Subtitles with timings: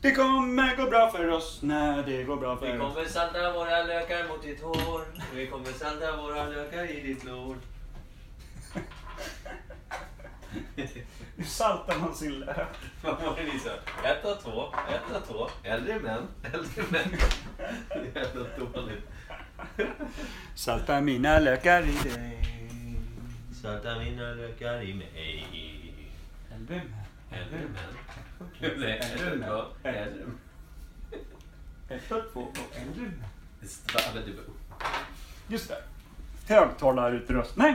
[0.00, 2.94] Det kommer gå bra för oss när det går bra Vi för oss.
[2.94, 5.04] kommer salta våra lökar mot ditt hår.
[5.34, 7.56] Vi kommer salta våra lökar i ditt lår.
[11.36, 12.68] Hur saltar man sin lök?
[13.02, 13.70] Vad var det ni sa?
[14.08, 15.48] Ett och två, ett och två.
[15.62, 17.18] Äldre män, äldre män.
[18.14, 19.08] Jävla dåligt.
[20.54, 22.38] Salta mina lökar i dig.
[23.62, 25.46] Salta mina lökar i mig.
[26.54, 26.92] Äldre män.
[27.32, 27.94] Äldre män.
[31.88, 32.56] Ett och två och
[32.96, 33.22] män.
[33.60, 34.50] män.
[35.48, 35.82] Just det.
[36.54, 37.74] Högtalarutrustning.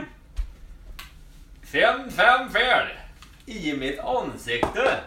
[1.62, 2.86] Fem, fem fel
[3.46, 5.00] i mitt ansikte.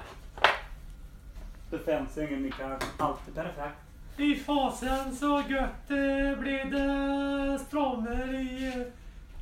[1.69, 2.79] Det finns ingen Mikael.
[2.97, 3.77] Allt är perfekt.
[4.17, 8.85] I fasen så gött det blev det stråmer i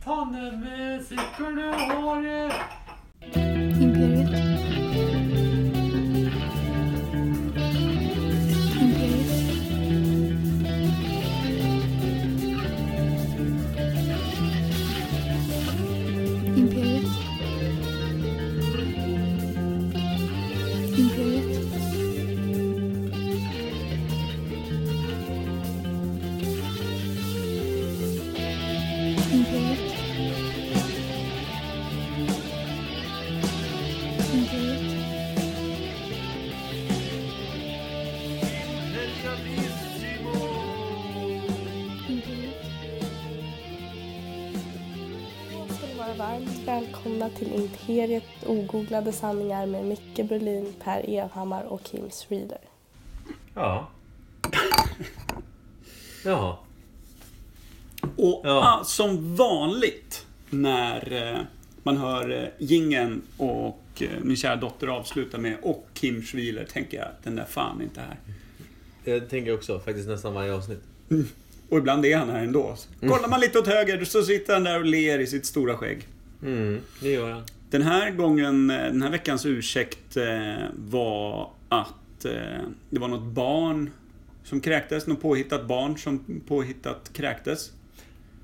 [0.03, 2.17] tandemcykeln jag har.
[2.25, 2.55] eh,
[3.21, 3.54] Imperiet.
[47.95, 52.57] Imperiet ogooglade sanningar med Micke Berlin, Per Evhammar och Kim Reader.
[53.53, 53.89] Ja.
[56.25, 56.59] Ja.
[58.01, 58.79] Och Ja.
[58.79, 61.39] ah, som vanligt när eh,
[61.83, 66.97] man hör eh, gingen och eh, min kära dotter avsluta med och Kim Schwiler tänker
[66.97, 68.17] jag att den där fan inte här.
[69.03, 70.81] Jag tänker också faktiskt nästan varje avsnitt.
[71.69, 72.75] Och ibland är han här ändå.
[72.99, 76.07] Kollar man lite åt höger så sitter han där och ler i sitt stora skägg.
[76.43, 77.41] Mm, det gör jag.
[77.75, 82.31] Den här gången, eh, den här veckans ursäkt eh, var att eh,
[82.89, 83.91] det var något barn
[84.43, 85.07] som kräktes.
[85.07, 87.71] Något påhittat barn som påhittat kräktes.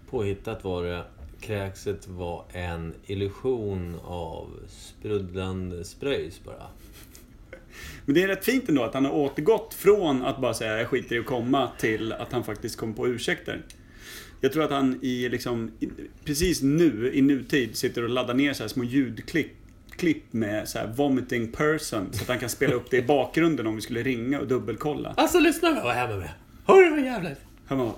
[0.10, 1.04] Påhittat var det.
[1.42, 6.68] Kräkset var en illusion av sprudlande spröjs bara.
[8.06, 10.88] Men det är rätt fint ändå att han har återgått från att bara säga jag
[10.88, 13.62] skiter i att komma till att han faktiskt kom på ursäkter.
[14.42, 15.90] Jag tror att han i liksom, i-
[16.26, 19.48] precis nu, i nutid, sitter och laddar ner så här små ljudklipp
[19.96, 23.68] klipp med så här vomiting person så att han kan spela upp det i bakgrunden
[23.68, 25.14] om vi skulle ringa och dubbelkolla.
[25.18, 26.30] Alltså lyssna vad jag hemma med.
[26.66, 27.38] Hör du vad jävligt?
[27.66, 27.92] Han bara,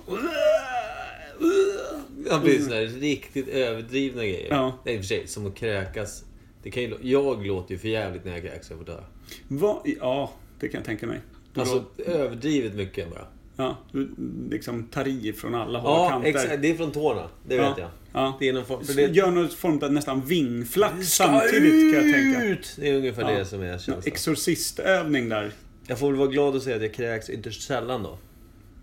[2.30, 2.64] Ja, precis.
[2.64, 4.46] Sådär riktigt överdrivna grejer.
[4.50, 4.78] Ja.
[4.84, 6.24] Nej, i och för sig, som att kräkas.
[6.62, 9.00] Det kan ju, jag låter ju för jävligt när jag kräks, jag får dö.
[9.48, 11.20] vad, ja, det kan jag tänka mig.
[11.54, 13.26] Du Alltså, då- överdrivet mycket bara.
[13.56, 14.10] Ja, du
[14.50, 16.28] liksom tar i från alla håll Ja, kanter.
[16.28, 16.62] exakt.
[16.62, 17.28] Det är från tårna.
[17.48, 17.88] Det vet jag.
[18.12, 18.36] Ja.
[18.40, 18.84] Det är någon form...
[18.84, 22.44] För det, Gör någon form av nästan vingflax samtidigt kan jag tänka.
[22.44, 22.76] ut!
[22.80, 23.38] Det är ungefär Ja.
[23.38, 24.02] det som är känslan.
[24.06, 25.52] Exorcistövning där.
[25.86, 28.18] Jag får väl vara glad och säga att jag kräks ytterst sällan då.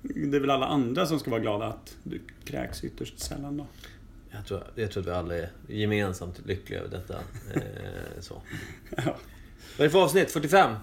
[0.01, 3.67] Det är väl alla andra som ska vara glada att du kräks ytterst sällan då.
[4.31, 7.13] Jag tror, jag tror att vi alla är gemensamt lyckliga över detta.
[7.53, 7.61] Eh,
[8.19, 8.41] så.
[8.97, 9.03] Ja.
[9.77, 10.31] Vad är det för avsnitt?
[10.31, 10.75] 45?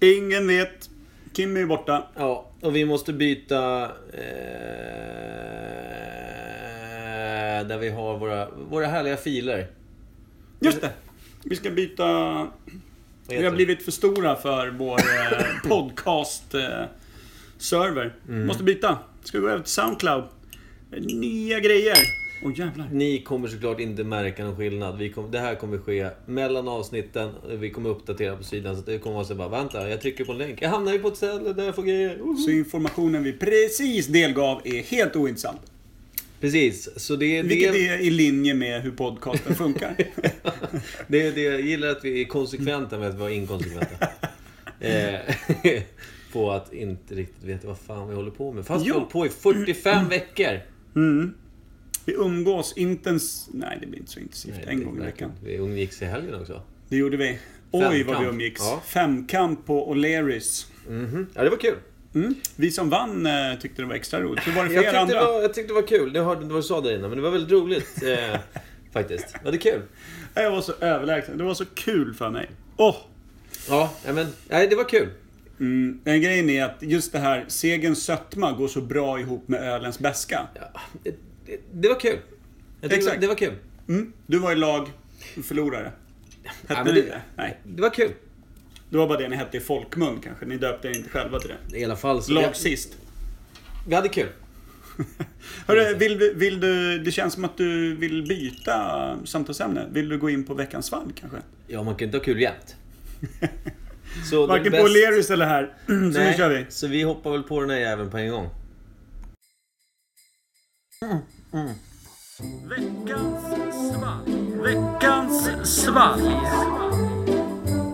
[0.00, 0.90] Ingen vet.
[1.36, 2.06] Kim är ju borta.
[2.14, 3.84] Ja, och vi måste byta...
[3.84, 3.90] Eh,
[7.66, 9.66] där vi har våra, våra härliga filer.
[10.60, 10.92] Just det.
[11.44, 12.04] Vi ska byta...
[13.28, 15.38] Vi har blivit för stora för vår eh,
[15.68, 18.14] podcast-server.
[18.28, 18.46] Mm.
[18.46, 18.98] Måste byta.
[19.24, 20.24] Ska gå över till Soundcloud.
[21.00, 21.96] Nya grejer.
[22.56, 22.88] Jävlar.
[22.92, 24.98] Ni kommer såklart inte märka någon skillnad.
[24.98, 27.30] Vi kom, det här kommer ske mellan avsnitten.
[27.48, 28.76] Vi kommer uppdatera på sidan.
[28.76, 30.62] Så det kommer vara så bara, vänta, jag trycker på en länk.
[30.62, 32.18] Jag hamnar ju på ett ställe där jag får grejer.
[32.18, 32.36] Woho!
[32.36, 35.60] Så informationen vi precis delgav är helt ointressant.
[36.40, 39.96] Precis, så det är Vilket det, är i linje med hur podcasten funkar.
[41.06, 41.42] det, är det.
[41.42, 44.08] Jag gillar att vi är konsekventa med att vara inkonsekventa.
[44.80, 45.14] eh,
[46.32, 48.66] på att inte riktigt veta vad fan vi håller på med.
[48.66, 48.94] Fast vi Jo.
[48.94, 50.60] har hållit på i 45 veckor.
[52.06, 53.54] Vi umgås intensivt...
[53.54, 54.54] Nej, det blir inte så intensivt.
[54.56, 55.32] Nej, en gång i veckan.
[55.44, 56.62] Vi umgicks i helgen också.
[56.88, 57.38] Det gjorde vi.
[57.70, 58.26] Oj, vad vi Femkamp.
[58.28, 58.60] umgicks.
[58.64, 58.82] Ja.
[58.86, 60.66] Femkamp på O'Learys.
[60.88, 61.26] Mhm.
[61.34, 61.76] Ja, det var kul.
[62.14, 62.34] Mm.
[62.56, 64.46] Vi som vann eh, tyckte det var extra roligt.
[64.46, 65.14] Hur var det för Jag er andra?
[65.20, 66.12] det var, jag tyckte det var kul.
[66.12, 68.02] Det hörde inte vad du sa där inne, men det var väldigt roligt.
[68.02, 68.40] Eh,
[68.92, 69.34] faktiskt.
[69.44, 69.82] Ja, det kul.
[70.34, 71.38] Jag var så överlägsen.
[71.38, 72.50] Det var så kul för mig.
[72.76, 72.96] Åh!
[73.68, 75.08] Ja, ja, men nej, det var kul.
[75.60, 76.00] Mm.
[76.04, 79.98] Den grejen är att just det här, segens sötma går så bra ihop med ölens
[79.98, 80.46] beska.
[80.54, 80.80] Ja,
[81.46, 82.18] det, det, var kul.
[82.80, 83.20] Jag tyckte Exakt.
[83.20, 83.54] Det var kul.
[83.88, 84.12] Mm.
[84.26, 84.88] Du var i lag,
[85.44, 85.92] förlorare.
[86.42, 87.20] Hette Ja, ni det?
[87.36, 87.60] Nej.
[87.64, 88.12] Det var kul.
[88.90, 90.46] Det var bara det ni hette i folkmun kanske.
[90.46, 91.78] Ni döpte er inte själva till det.
[91.78, 92.32] I alla fall så...
[92.32, 92.96] Lag sist.
[93.88, 94.28] Vi hade kul.
[95.66, 96.98] Hörru, vill, vill du...
[96.98, 99.86] Det känns som att du vill byta samtalsämne.
[99.90, 101.38] Vill du gå in på veckans fall kanske?
[101.66, 102.76] Ja, man kan inte ha kul jämt.
[104.30, 105.74] Så Varken på Lerus eller här.
[105.86, 106.66] Så nu Nej, kör vi.
[106.68, 108.48] Så vi hoppar väl på den här jäveln på en gång.
[111.56, 113.44] Veckans
[113.88, 114.28] svalg.
[114.60, 116.20] Veckans svalg.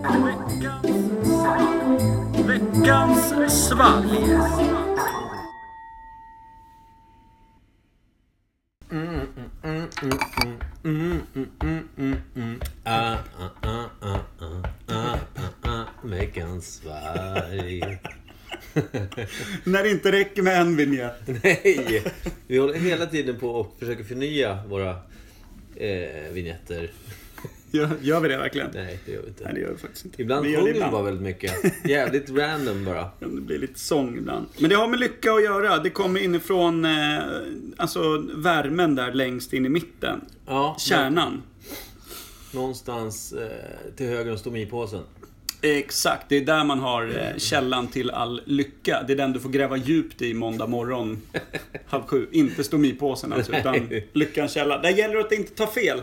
[0.03, 0.91] Veckans
[1.23, 1.77] svalg.
[2.45, 4.05] Veckans svalg.
[12.85, 14.25] Ah, ah, ah, ah,
[14.89, 15.19] ah,
[15.63, 18.22] ah, veckans svalg.
[19.63, 21.21] När det inte räcker med en vignett.
[21.43, 22.03] Nej!
[22.47, 24.89] Vi håller hela tiden på och försöker förnya våra
[25.75, 26.91] eh, vignetter.
[27.71, 28.69] Gör, gör vi det verkligen?
[28.73, 29.43] Nej, det gör vi inte.
[29.43, 30.21] Nej, det gör vi faktiskt inte.
[30.21, 30.91] Ibland sjunger vi ibland.
[30.91, 31.53] bara väldigt mycket.
[31.89, 33.09] Jävligt random bara.
[33.19, 34.45] Ja, Det blir lite sång ibland.
[34.59, 35.77] Men det har med lycka att göra.
[35.79, 37.17] Det kommer inifrån eh,
[37.77, 40.21] alltså värmen där längst in i mitten.
[40.45, 41.41] Ja, Kärnan.
[42.51, 45.03] någonstans eh, till höger om stomipåsen.
[45.63, 49.03] Exakt, det är där man har eh, källan till all lycka.
[49.07, 51.21] Det är den du får gräva djupt i måndag morgon
[51.87, 52.27] halv sju.
[52.31, 54.77] Inte stomipåsen alltså, utan lyckans källa.
[54.77, 56.01] Där gäller det att inte ta fel.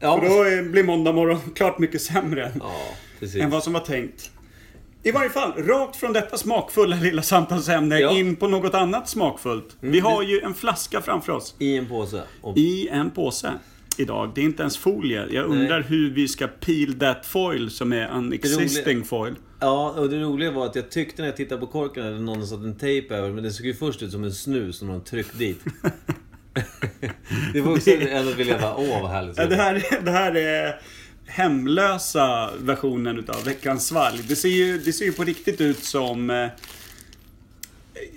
[0.00, 0.28] Ja, För
[0.62, 2.72] då blir måndag morgon klart mycket sämre ja
[3.40, 4.30] än vad som var tänkt.
[5.02, 8.10] I varje fall, rakt från detta smakfulla lilla samtalsämne Ja.
[8.18, 9.76] in på något annat smakfullt.
[9.80, 11.54] Vi har ju en flaska framför oss.
[11.58, 12.22] I en påse.
[12.40, 13.52] Och I en påse
[13.98, 14.32] idag.
[14.34, 15.26] Det är inte ens folie.
[15.30, 19.34] Jag undrar hur vi ska peel that foil som är unexisting foil.
[19.60, 22.46] Ja, och det roliga var att jag tyckte när jag tittade på korken att någon
[22.46, 25.04] satt en tejp över, men det såg ju först ut som en snus som någon
[25.04, 25.60] tryckt dit.
[27.52, 29.38] det var också en att vilja bara, åh vad härligt.
[29.38, 30.80] Ja, det, här, det här är
[31.26, 34.20] hemlösa versionen utav veckans svalg.
[34.28, 36.50] Det ser ju, det ser ju på riktigt ut som...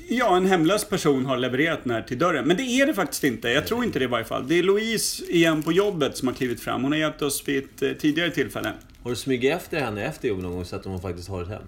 [0.09, 2.47] Ja, en hemlös person har levererat den här till dörren.
[2.47, 3.49] Men det är det faktiskt inte.
[3.49, 4.47] Jag tror inte det i varje fall.
[4.47, 6.83] Det är Louise igen på jobbet som har klivit fram.
[6.83, 8.71] Hon har hjälpt oss vid ett eh, tidigare tillfälle.
[9.03, 11.49] Har du smugit efter henne efter jobbet någon gång så att hon faktiskt har ett
[11.49, 11.61] hem?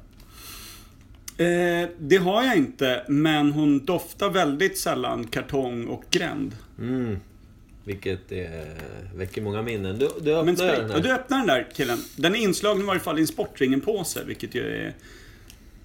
[1.37, 6.51] Eh, det har jag inte, men hon doftar väldigt sällan kartong och gränd.
[6.79, 7.17] Mm.
[7.83, 8.39] Vilket eh,
[9.15, 9.99] väcker många minnen.
[9.99, 10.95] Du, du öppnar Men den här.
[10.95, 11.97] och du öppnar den där killen.
[12.15, 14.93] Den är inslagen i varje fall i en Sportringen-påse, vilket ju är,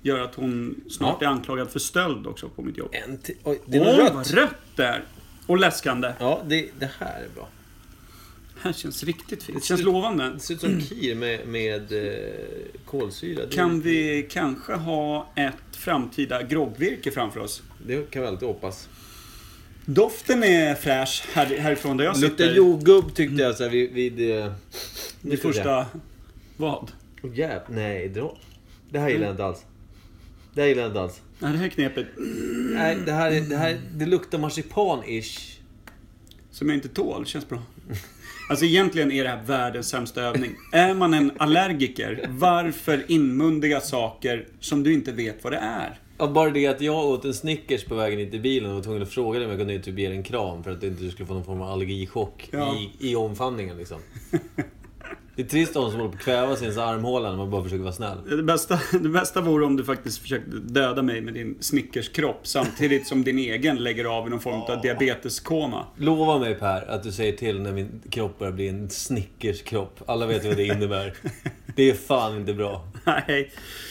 [0.02, 2.88] gör att hon snart är anklagad för stöld också på mitt jobb.
[2.93, 3.37] En till.
[3.44, 4.12] Oj, det Oj, var rött.
[4.14, 5.05] vad rött det är!
[5.47, 6.12] Och läskande.
[6.19, 7.49] Ja, det, det här är bra.
[8.55, 9.58] Det här känns riktigt fint.
[9.61, 10.31] Det känns lovande.
[10.31, 12.25] Det ser ut som kir med, med eh,
[12.85, 13.47] kolsyra.
[13.47, 17.62] Det, Kan vi kanske ha ett framtida groggvirke framför oss?
[17.87, 18.88] det kan vi alltid hoppas.
[19.85, 22.56] Doften är fräsch här, härifrån där jag Luktar sitter.
[22.56, 23.93] jordgubb tyckte jag så här vid...
[23.93, 24.52] vid eh,
[25.20, 25.87] Det första...
[26.56, 26.93] Vad?
[27.23, 27.61] Åh jäv...
[27.69, 28.37] Nej, dra.
[28.91, 29.64] Det här gillar jag inte alls.
[30.55, 31.20] Det här gillar jag inte alls.
[31.38, 32.06] Nej, det här är knepet.
[32.75, 33.81] Nej, det här, är- det här...
[33.94, 35.56] Det luktar marsipan-ish.
[36.50, 37.26] Som jag inte tål.
[37.26, 37.62] Känns bra.
[38.50, 40.55] Alltså egentligen är det här världens sämsta övning.
[40.73, 45.99] Är man en allergiker, varför inmundiga saker som du inte vet vad det är?
[46.19, 48.82] Ja, bara det att jag åt en Snickers på vägen in till bilen och var
[48.82, 50.87] tvungen att fråga dig om jag kunde typ ge dig en kram för att du
[50.87, 52.76] inte skulle få någon form av allergichock Ja.
[53.00, 54.00] i, i omfamningen liksom.
[55.37, 57.62] Det är trist att de som håller på att kväva sin armhåla när man bara
[57.62, 58.19] försöker vara snäll.
[58.37, 63.07] Det bästa, det bästa vore om du faktiskt försökte döda mig med din Snickerskropp samtidigt
[63.07, 65.87] som din egen lägger av i någon form av diabeteskoma.
[65.97, 70.00] Lova mig Per att du säger till när min kropp börjar bli en Snickers-kropp.
[70.07, 71.14] Alla vet vad det innebär.
[71.76, 72.85] Det är fan inte bra.
[73.05, 73.50] Nej.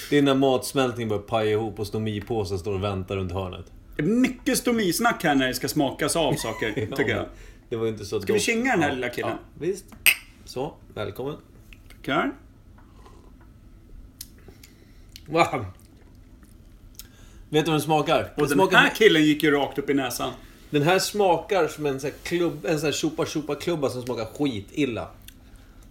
[0.09, 3.65] Det är när matsmältningen börjar paja ihop och stomipåsen står och väntar runt hörnet.
[3.95, 7.25] Det är mycket stomisnack här när det ska smakas av saker, tycker jag.
[7.69, 9.31] Det var inte så Ska vi kinga den här lilla killen?
[9.31, 9.85] Ja, visst.
[10.49, 11.37] Så, välkommen.
[11.89, 12.31] Tackar.
[15.25, 15.65] Wow.
[17.49, 18.17] Vet du vad den smakar?
[18.17, 20.31] Den, Och den smakar här killen gick ju rakt upp i näsan.
[20.69, 24.01] den här smakar som en sån här, klubb, en sån här chupa chupa klubba som
[24.01, 25.07] smakar skitilla.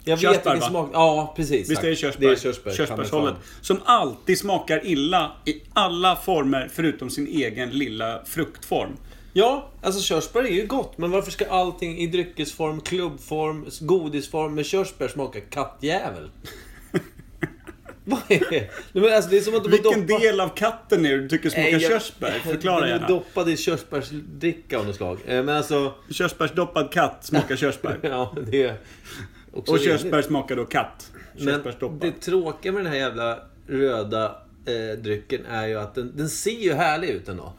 [0.05, 0.69] Jag vet Körsbär, vilken va?
[0.69, 0.91] smak...
[0.93, 1.71] Ja, precis.
[1.71, 2.27] Visst är det körsbär?
[2.27, 2.73] Det är körsbär.
[2.73, 3.35] Körsbärshållet.
[3.61, 8.97] Som alltid smakar illa i alla former förutom sin egen lilla fruktform.
[9.33, 10.99] Ja, alltså körsbär är ju gott.
[10.99, 16.31] Men varför ska allting i dryckesform, klubbform, godisform med körsbär smaka kattjävel?
[18.05, 18.71] Vad är det?
[18.93, 21.29] Men alltså, det är som att de Vilken doppa- del av katten är det du
[21.29, 22.31] tycker smakar jag- körsbär?
[22.45, 23.07] Förklara Den är gärna.
[23.09, 25.19] doppad i körsbärsdricka av något slag.
[25.27, 25.93] Eh, Men alltså...
[26.11, 27.99] Körsbärsdoppad katt smakar körsbär.
[28.03, 28.77] Ja, det är...
[29.53, 31.11] också Och körsbär smakar då katt.
[31.37, 32.01] Men Körsbärsdoppad.
[32.01, 36.51] det tråkiga med den här jävla röda eh, drycken är ju att den, den ser
[36.51, 37.53] ju härlig ut ändå.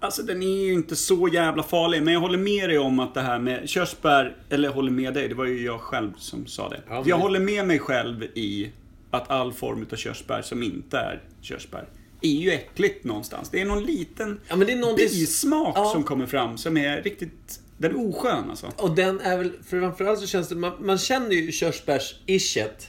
[0.00, 2.02] Alltså den är ju inte så jävla farlig.
[2.02, 5.28] Men jag håller med dig om att det här med körsbär, eller håller med dig,
[5.28, 6.80] det var ju jag själv som sa det.
[6.88, 8.70] Ja, jag håller med mig själv i
[9.10, 11.88] att all form av körsbär som inte är körsbär
[12.20, 13.50] är ju äckligt någonstans.
[13.50, 15.08] Det är någon liten Ja, är någonting...
[15.08, 15.90] bismak Ja.
[15.92, 17.60] som kommer fram som är riktigt...
[17.78, 18.72] Den är oskön alltså.
[18.76, 22.88] Och den är väl, för framförallt så känns det, man, man känner ju körsbärs-ishet.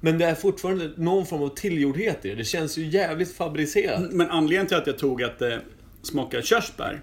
[0.00, 2.34] Men det är fortfarande någon form av tillgjordhet i det.
[2.34, 4.12] Det känns ju jävligt fabricerat.
[4.12, 5.60] Men anledningen till att jag tog att det
[6.04, 7.00] smakar körsbär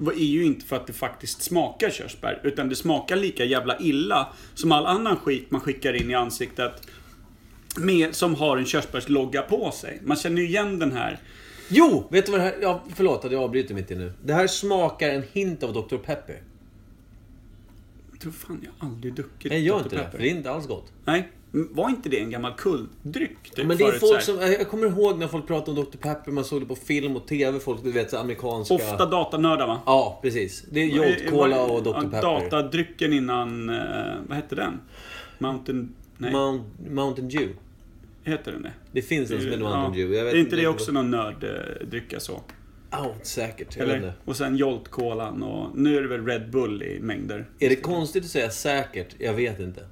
[0.00, 2.40] var- är ju inte för att det faktiskt smakar körsbär.
[2.44, 6.72] Utan det smakar lika jävla illa som all annan skit man skickar in i ansiktet.
[7.76, 10.00] Med, som har en körsbärslogga på sig.
[10.04, 11.18] Man känner ju igen den här.
[11.68, 12.06] Jo!
[12.10, 12.54] Vet du vad det här...
[12.62, 14.12] Ja, förlåt att jag avbryter mitt i nu.
[14.24, 15.96] Det här smakar en hint av Dr.
[15.96, 16.42] Pepper.
[18.12, 19.82] Jag tror fan jag aldrig druckit Nej, gör Dr.
[19.82, 20.10] inte det.
[20.10, 20.92] För det är inte alls gott.
[21.04, 23.50] Nej, var inte det en gammal kultdryck?
[23.54, 24.20] Typ, Men det är folk här?
[24.20, 24.36] som...
[24.40, 25.98] Jag kommer ihåg när folk pratade om Dr.
[25.98, 27.60] Pepper, man såg det på film och TV.
[27.60, 28.74] Folk, du vet, så amerikanska...
[28.74, 29.80] Ofta datanördar va?
[29.86, 30.64] Ja, precis.
[30.70, 32.00] Det är Jolt Cola och Dr.
[32.00, 32.22] Pepper.
[32.22, 33.70] Datadrycken innan...
[33.70, 33.76] eh,
[34.28, 34.80] vad hette den?
[35.38, 35.94] Mountain...
[36.18, 37.54] Nej, Mount, Mountain Dew.
[38.24, 38.72] heter den det?
[38.92, 39.62] Det finns en som heter.
[39.62, 40.16] Mountain Dew.
[40.16, 42.40] Jag vet är inte det också någon nörddryck jag så?
[42.90, 43.76] Ja, säkert.
[43.76, 44.12] Jag Eller?
[44.24, 47.48] Och sen Jolt Colan och nu är det väl Red Bull i mängder.
[47.58, 49.14] Är det konstigt att säga säkert?
[49.18, 49.86] Jag vet inte.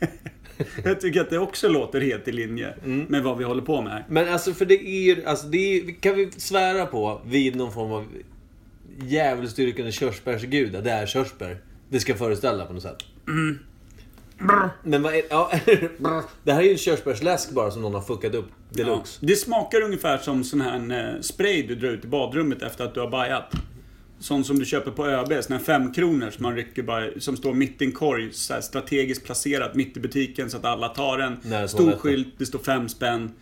[0.84, 3.06] Jag tycker att det också låter helt i linje Mm.
[3.08, 4.04] med vad vi håller på med här.
[4.08, 7.72] Men alltså för det är ju, alltså det är, kan vi svära på vid någon
[7.72, 8.04] form av
[9.02, 11.58] djävulsdyrkande körsbärsgud att det är körsbär.
[11.88, 12.98] Det ska föreställa på något sätt.
[14.82, 15.52] Men vad är, ja,
[16.44, 18.84] det här är ju en körsbärsläsk bara som någon har fuckat upp Ja.
[18.84, 19.18] deluxe.
[19.26, 22.94] Det smakar ungefär som sån här eh, spray du drar ut i badrummet efter att
[22.94, 23.52] du har bajat.
[24.20, 27.54] Sån som du köper på ÖB, sån här femkronor som man rycker bara, som står
[27.54, 31.18] mitt i en korg, så här strategiskt placerat mitt i butiken så att alla tar
[31.18, 31.36] den.
[31.42, 33.32] Nära Stor skylt, det står fem spänn.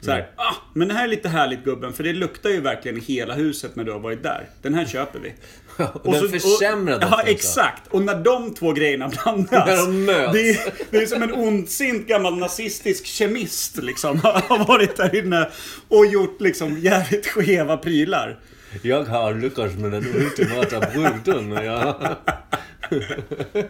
[0.00, 0.30] Så här, Mm.
[0.36, 3.34] ah, men det här är lite härligt gubben, för det luktar ju verkligen i hela
[3.34, 4.48] huset när du har varit där.
[4.62, 5.32] Den här köper vi.
[6.02, 7.82] Och den försämrade Ja, exakt.
[7.90, 9.66] Och när de två grejerna blandas.
[9.66, 10.32] När de möts.
[10.32, 14.18] Det, är, det är som en ondsint gammal nazistisk kemist liksom.
[14.22, 15.48] Har varit där inne
[15.88, 18.38] och gjort liksom jävligt skeva prylar.
[18.82, 21.52] Jag har lyckats med den ultimata produkten.
[21.52, 21.98] Ja.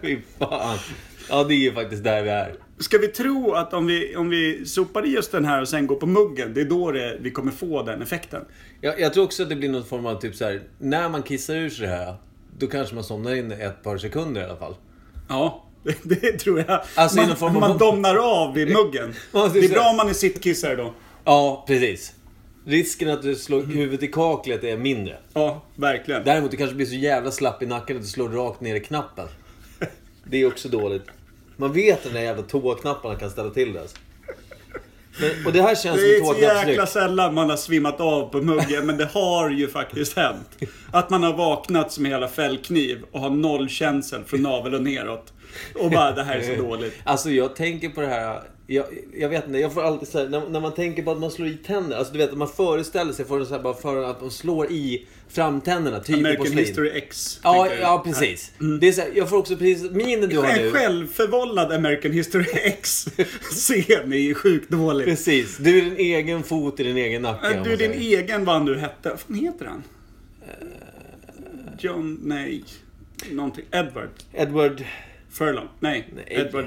[0.01, 0.79] Fy fan.
[1.29, 2.55] Ja, det är ju faktiskt där vi är.
[2.79, 5.87] Ska vi tro att om vi, om vi sopar i oss den här och sen
[5.87, 8.45] går på muggen, det är då det, vi kommer få den effekten?
[8.81, 10.63] Jag, jag tror också att det blir någon form av typ så här.
[10.79, 12.15] När man kissar ur sig det här.
[12.59, 14.75] Då kanske man somnar in ett par sekunder i alla fall.
[15.29, 16.81] Ja, det, det tror jag.
[16.95, 19.15] Alltså, man, man domnar av i muggen.
[19.53, 20.95] Det är bra om man är sittkissare då.
[21.25, 22.15] Ja, precis.
[22.69, 25.17] Risken att du slår huvudet i kaklet är mindre.
[25.35, 26.25] Ja, verkligen.
[26.25, 28.81] Däremot du kanske blir så jävla slapp i nacken att du slår rakt ner i
[28.81, 29.29] knappen.
[30.25, 31.03] Det är också dåligt.
[31.57, 33.81] Man vet att de där jävla toaknapparna kan ställa till det.
[33.81, 33.97] Alltså.
[35.21, 38.29] Men, och det här känns Det är som så jäkla sällan man har svimmat av
[38.29, 40.59] på muggen, men det har ju faktiskt hänt.
[40.93, 44.83] Att man har vaknat som en jävla fällkniv och har noll känsel från navel och
[44.83, 45.33] neråt.
[45.75, 46.95] Och bara, det här är så dåligt.
[47.05, 48.43] Alltså jag tänker på det här.
[48.71, 51.19] Jag, jag vet inte, jag får alltid så här, när, när man tänker på att
[51.19, 51.97] man slår i tänder.
[51.97, 55.07] Alltså du vet, man föreställer sig för, så här, bara för att man slår i
[55.29, 56.01] framtänderna.
[56.01, 56.59] Typ American porslin.
[56.59, 57.41] History X.
[57.43, 58.53] Ja, ja, precis.
[58.81, 60.71] Det är så här, jag får också precis, minen du har En nu.
[60.71, 65.07] självförvållad American History X-scen är ju sjukt dålig.
[65.07, 65.57] Precis.
[65.57, 67.47] Du är din egen fot i din egen nacke.
[67.59, 69.11] om Du, man din egen vad han nu hette.
[69.11, 69.83] Vad fan heter han?
[71.79, 72.65] John, nej.
[73.31, 73.65] Någonting.
[73.73, 74.85] Edward Edward...
[75.39, 75.69] Furlong.
[75.81, 76.25] Nej, Nej.
[76.29, 76.67] Edward.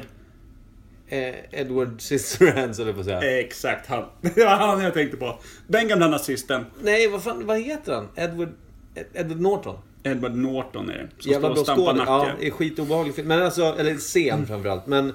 [1.07, 3.39] Eh, Edward Scissorhands eller på att säga.
[3.39, 4.05] Exakt han.
[4.21, 5.39] Det var han jag tänkte på.
[5.67, 6.65] Den gamla nazisten.
[6.83, 8.07] Nej, vad fan, vad heter han?
[8.15, 8.49] Edward...
[8.95, 9.77] Ed- Edward Norton.
[10.03, 11.23] Edward Norton är det.
[11.23, 12.03] Som Jävla står bra och stampar skådis.
[12.07, 12.31] Ja, nacke.
[12.39, 13.27] det är skitobehaglig film.
[13.27, 14.87] Men alltså, eller scen framförallt.
[14.87, 15.09] Men...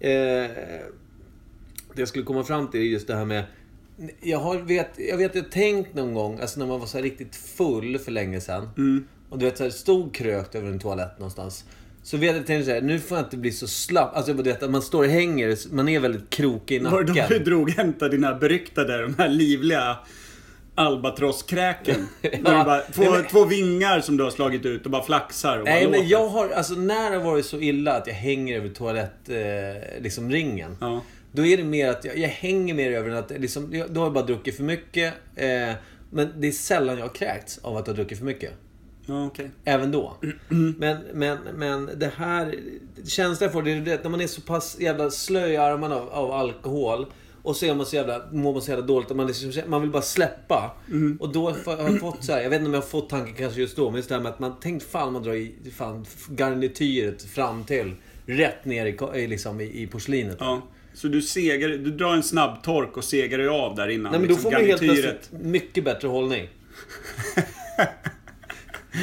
[0.00, 0.50] Eh,
[1.96, 3.44] det jag skulle komma fram till är just det här med...
[4.20, 6.98] Jag har, vet, jag vet, jag har tänkt någon gång, alltså när man var så
[6.98, 8.68] här riktigt full för länge sedan.
[8.76, 9.06] Mm.
[9.28, 11.64] Och du vet, så här, stod krökt över en toalett någonstans.
[12.06, 14.16] Så vet jag, tänkte så här, nu får jag inte bli så slapp.
[14.16, 17.08] Alltså jag vet, att man står och hänger, man är väldigt krokig i Var det
[17.12, 17.26] nacken.
[17.28, 19.96] då du drog hämta dina beryktade, de här livliga
[20.74, 22.06] albatrosskräken?
[22.22, 25.58] Du bara, två, Nej, men- två vingar som du har slagit ut och bara flaxar
[25.58, 26.12] och Nej bara men låter.
[26.12, 30.02] jag har, alltså när det har varit så illa att jag hänger över toalett, eh,
[30.02, 30.76] liksom ringen.
[30.80, 31.02] Ja.
[31.32, 34.06] Då är det mer att jag, jag hänger mer över den att, liksom, då har
[34.06, 35.14] jag bara druckit för mycket.
[35.36, 35.70] Eh,
[36.10, 38.50] men det är sällan jag har kräkts av att ha druckit för mycket.
[39.06, 39.50] Ja, okej.
[39.64, 40.16] Även då.
[40.78, 42.54] Men, men, men det här...
[43.04, 45.96] Känslan jag får, det är det när man är så pass jävla slö i armarna
[45.96, 47.06] av, av alkohol.
[47.42, 49.82] Och så är man så jävla, mår man så jävla dåligt att man, liksom, man
[49.82, 50.76] vill bara släppa.
[51.20, 53.34] Och då har jag fått så här, jag vet inte om jag har fått tanken
[53.34, 55.54] kanske just då, men just det här med att man tänkt fan man drar i
[55.76, 57.94] fan, garnityret fram till.
[58.26, 60.36] Rätt ner i, liksom, i, i porslinet.
[60.40, 60.62] Ja.
[60.94, 64.12] Så du segar, du drar en snabb tork och segar dig av där innan.
[64.12, 65.10] Nej men då liksom, får man helt garnityret.
[65.10, 66.48] plötsligt mycket bättre hållning.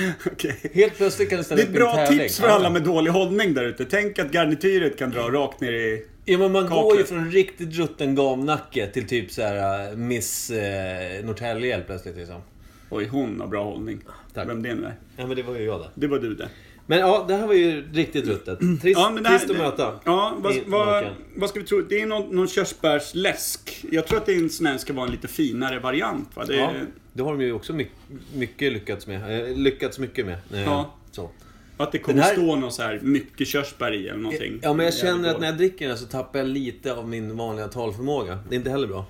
[0.31, 0.71] Okej.
[0.73, 2.19] Helt plötsligt kan du Det ställa är ett upp i en bra tävling.
[2.19, 3.85] tips för alla med dålig hållning där ute.
[3.85, 6.83] Tänk att garnityret kan dra rakt ner i Ja, men man Kaklet.
[6.83, 11.85] går ju från riktigt rutten gamnacke till typ så här äh, Miss eh, Norrtälje helt
[11.87, 12.41] plötsligt liksom.
[12.89, 14.01] Oj, hon har bra hållning.
[14.33, 14.47] Tack.
[14.49, 14.95] Vem det nu är.
[15.17, 15.89] Ja, men det var ju jag där.
[15.95, 16.49] Det var du det.
[16.87, 18.59] Men ja, det här var ju riktigt ruttet.
[18.59, 19.99] Trist, Ja, men det här, trist att möta.
[20.05, 21.81] Ja, vad, vad, vad ska vi tro?
[21.81, 23.85] Det är någon, någon körsbärsläsk.
[23.91, 26.29] Jag tror att det är en sån här ska vara en lite finare variant.
[26.35, 26.45] Va?
[26.45, 26.71] Det är, Ja,
[27.13, 27.93] det har de ju också mycket,
[28.35, 29.49] mycket lyckats med.
[29.49, 30.37] Eh, lyckats mycket med.
[30.53, 30.93] Eh, Ja.
[31.11, 31.29] Så.
[31.77, 34.59] Att det kommer Den här- stå någon så här mycket körsbär i eller någonting.
[34.61, 37.37] Ja, men jag känner att när jag dricker den så tappar jag lite av min
[37.37, 38.39] vanliga talförmåga.
[38.49, 39.05] Det är inte heller bra.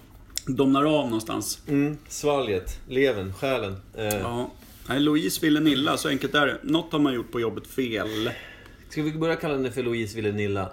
[0.47, 1.61] Domnar av någonstans.
[1.67, 1.97] Mm.
[2.07, 3.75] Svalget, levern, själen.
[3.97, 4.51] Eh, Ja.
[4.89, 6.57] Nej, Louise ville nilla, så enkelt är det.
[6.63, 8.29] Något har man gjort på jobbet fel.
[8.89, 10.69] Ska vi börja kalla henne för Louise Villenilla?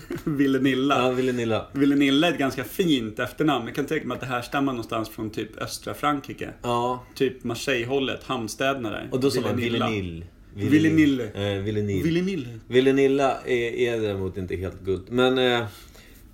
[0.24, 0.98] ville nilla.
[0.98, 1.66] Ja, Villenilla.
[1.72, 3.66] Villenilla är ett ganska fint efternamn.
[3.66, 6.50] Jag kan tänka mig att det här stammar någonstans från typ östra Frankrike.
[6.62, 9.08] Ja, Typ Marseille-hållet, hamnstäderna där.
[9.12, 9.88] och då sa man Villenilla.
[9.88, 10.26] Villenille.
[10.54, 11.24] Villenille.
[11.56, 12.02] Eh, Villenille.
[12.04, 12.48] Villenille.
[12.68, 15.02] Villenilla är, är däremot inte helt guld.
[15.10, 15.64] Men, eh,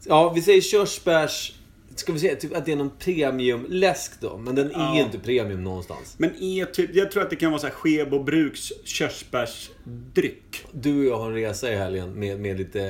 [0.07, 1.53] ja, vi säger körsbärs...
[1.99, 4.37] Ska vi säga typ att det är någon premiumläsk då?
[4.39, 4.97] Men den är Ja.
[4.97, 6.15] ju inte premium någonstans.
[6.19, 10.67] Men är typ, jag tror att det kan vara så här Skebo Bruks körsbärsdryck.
[10.73, 12.81] Du och jag har en resa i helgen med, med lite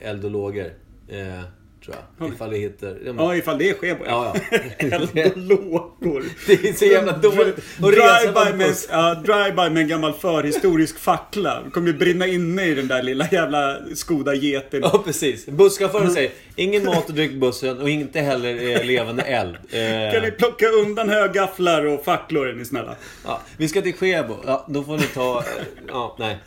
[0.00, 0.72] eld och lågor.
[1.08, 1.40] Eh,
[1.84, 2.28] tror jag.
[2.28, 2.88] Ifall vi hittar...
[2.88, 4.04] Ja, men, Ja, ifall det är Skebo.
[4.06, 4.36] ja.
[4.50, 4.58] ja.
[4.78, 6.24] Eld och lågor.
[6.46, 11.62] Det är så jävla dåligt på Drive-by med, ja, drive-by med en gammal förhistorisk fackla.
[11.64, 14.80] Det kommer ju brinna inne i den där lilla jävla Skoda Getin.
[14.82, 15.46] Ja, precis.
[15.46, 19.54] Busschauffören säger ingen mat och dryck i bussen och inte heller eh, levande eld.
[19.54, 19.60] Eh,
[20.12, 22.96] Kan ni plocka undan högafflar och facklor är ni snälla?
[23.24, 24.36] ja, vi ska till Skebo.
[24.46, 25.44] Ja, då får ni ta...
[25.88, 26.38] Ja, nej.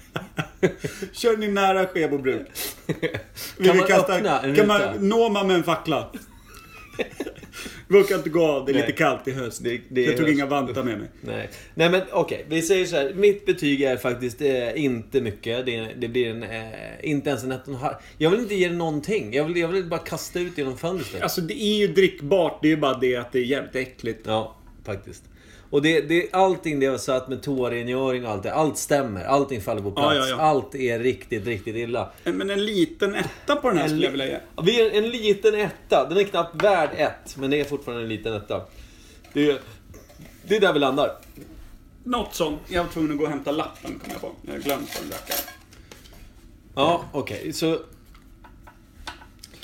[1.12, 2.48] Kör ni nära Skebo Bruk?
[3.64, 4.66] Kan man öppna en kan ruta?
[4.66, 6.12] man, når man med en fackla?
[7.88, 8.82] Vågar inte gå av, det är Nej.
[8.82, 9.64] lite kallt i höst.
[9.64, 10.34] Det- det jag tog höst.
[10.38, 11.08] inga vantar med mig.
[11.22, 12.46] Nej, Nej men okej.
[12.50, 13.14] Vi säger så här.
[13.14, 15.66] Mitt betyg är faktiskt eh, inte mycket.
[15.66, 16.44] Det, det blir en...
[16.44, 16.70] Eh,
[17.02, 17.96] inte ens en ett och en halv.
[18.18, 19.34] Jag vill inte ge det någonting.
[19.34, 21.24] Jag vill, jag vill bara kasta ut genom fönstret.
[21.24, 24.20] Alltså det är ju drickbart, det är ju bara det att det är jävligt äckligt.
[24.26, 25.24] Ja, faktiskt.
[25.69, 28.53] Och det, det, allting det var satt med toarengöring och allt det.
[28.53, 29.23] Allt stämmer.
[29.23, 30.15] Allting faller på plats.
[30.15, 30.41] Ja, ja, ja.
[30.41, 32.10] Allt är riktigt, riktigt illa.
[32.23, 34.39] Men en liten etta på den här skulle jag vilja ge.
[34.63, 36.10] Vi är en liten etta.
[36.10, 38.62] Den är knappt värd ett, men det är fortfarande en liten etta.
[39.34, 39.60] Det är,
[40.47, 41.12] det är där vi landar.
[42.03, 42.60] Något sånt.
[42.67, 44.32] Jag var tvungen att gå och hämta lappen, kom jag på.
[44.41, 45.41] Jag har glömt den rackaren.
[46.75, 47.53] Ja, okej.
[47.53, 47.80] Så...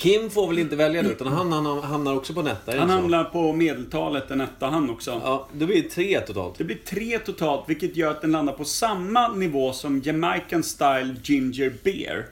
[0.04, 2.72] Kim får väl inte välja det, utan han, han hamnar också på en etta.
[2.72, 5.20] det Han hamnar på medeltalet, en etta han också.
[5.24, 6.58] Ja, då blir det tre totalt.
[6.58, 11.16] Det blir tre totalt, vilket gör att den landar på samma nivå som Jamaican Style
[11.22, 12.26] Ginger Beer.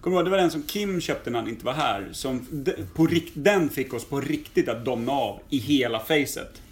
[0.00, 2.08] Kommer du ihåg, det var den som Kim köpte när han inte var här.
[2.12, 2.46] Som
[2.94, 6.62] på den fick oss på riktigt att domna av i hela facet.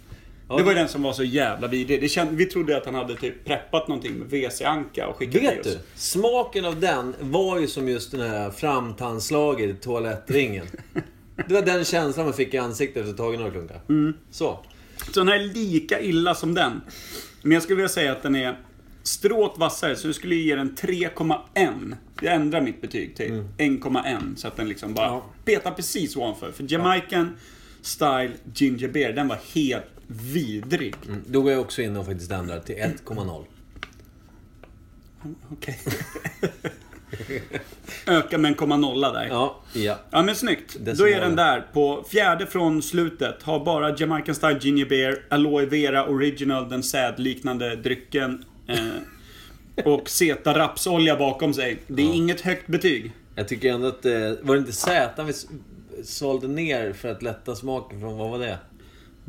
[0.47, 2.01] Det var ju den som var så jävla vidrig.
[2.01, 5.41] Det känd, vi trodde att han hade typ preppat någonting med WC-anka och skickat till
[5.49, 5.73] Vet oss.
[5.73, 5.79] du?
[5.95, 10.65] Smaken av den var ju som just den här framtandslaget i toalettringen.
[11.47, 13.81] Det var den känslan man fick i ansiktet efter att ha tagit några klunkar.
[13.89, 14.13] Mm.
[14.31, 14.59] Så.
[15.13, 16.81] Så den här är lika illa som den.
[17.41, 18.57] Men jag skulle vilja säga att den är
[19.03, 21.95] stråt vassare, så jag skulle ge den 3,1.
[22.21, 25.25] Jag ändrar mitt betyg till 1,1 så att den liksom bara Ja.
[25.45, 26.51] petar precis ovanför.
[26.51, 27.35] För Jamaican
[27.81, 30.95] Style Ginger Beer, den var helt vidrig.
[31.07, 31.23] Mm.
[31.27, 33.43] Då går jag också in och faktiskt ändrar till 1,0.
[35.51, 35.79] Okej.
[38.07, 39.27] Öka med en komma nolla där.
[39.29, 39.61] Ja.
[39.73, 40.21] Ja, ja.
[40.23, 40.75] men snyggt.
[40.75, 43.43] Då är den där på fjärde från slutet.
[43.43, 48.45] Har bara Jamaican Style Ginger Beer, Aloe Vera Original, den sädliknande drycken.
[48.67, 51.77] Eh, och Zeta rapsolja bakom sig.
[51.87, 52.13] Det är Ja.
[52.13, 53.11] inget högt betyg.
[53.35, 54.05] Jag tycker ändå att...
[54.05, 55.33] Eh, var det inte Z vi
[56.03, 58.17] sålde ner för att lätta smaken från...
[58.17, 58.57] Vad var det?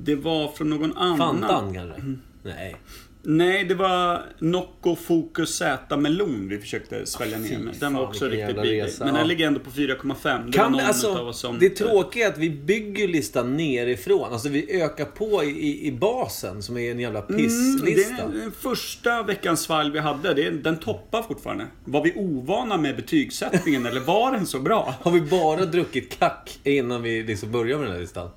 [0.00, 1.18] Det var från någon annan.
[1.18, 2.02] Fantan kanske?
[2.42, 2.76] Nej.
[3.22, 7.74] Nej, det var Nocco Focus Z Melon vi försökte svälja ner fy med.
[7.80, 10.46] Den var också riktigt resa, Men den ligger ändå på 4,5.
[10.46, 11.58] Det Kan, alltså, som...
[11.58, 14.32] det tråkiga är att vi bygger listan nerifrån.
[14.32, 18.22] Alltså vi ökar på i, i, basen som är en jävla Mm, det pisslista.
[18.22, 20.34] är den första veckans svalg vi hade.
[20.34, 21.66] Det är, den toppar fortfarande.
[21.84, 24.94] Var vi ovana med betygssättningen eller var den så bra?
[25.00, 28.30] Har vi bara druckit kack innan vi liksom börjar med den här listan?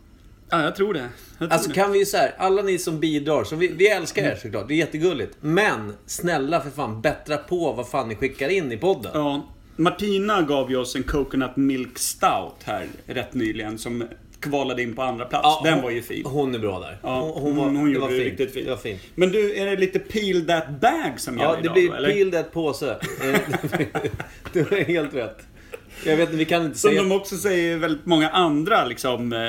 [0.51, 0.99] Ja, jag tror det.
[0.99, 1.09] Jag
[1.39, 1.75] tror Alltså det.
[1.75, 4.67] kan vi ju så här, alla ni som bidrar, så vi, vi älskar er såklart,
[4.67, 5.37] det är jättegulligt.
[5.41, 9.11] Men snälla för fan, bättra på vad fan ni skickar in i podden.
[9.13, 14.03] Ja, Martina gav ju oss en Coconut Milk Stout här rätt nyligen som
[14.39, 15.43] kvalade in på andra plats.
[15.43, 16.25] Ja, den hon- var ju fin.
[16.25, 16.97] Hon är bra där.
[17.03, 18.27] Ja, hon, hon- var, hon det gjorde var det fint.
[18.29, 18.65] riktigt fint.
[18.65, 19.01] Det var fint.
[19.15, 21.93] Men du, är det lite peel that bag som Ja, gäller det idag blir då,
[21.95, 22.09] eller?
[22.13, 22.91] peel that påse.
[23.23, 23.39] Eh,
[24.53, 25.37] du har helt rätt.
[26.05, 27.01] Jag vet inte, vi kan inte Som säga...
[27.03, 29.39] de också säger i väldigt många andra liksom, eh,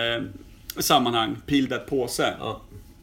[0.79, 1.37] sammanhang.
[1.47, 2.35] Peel that påse.
[2.39, 2.61] Ja.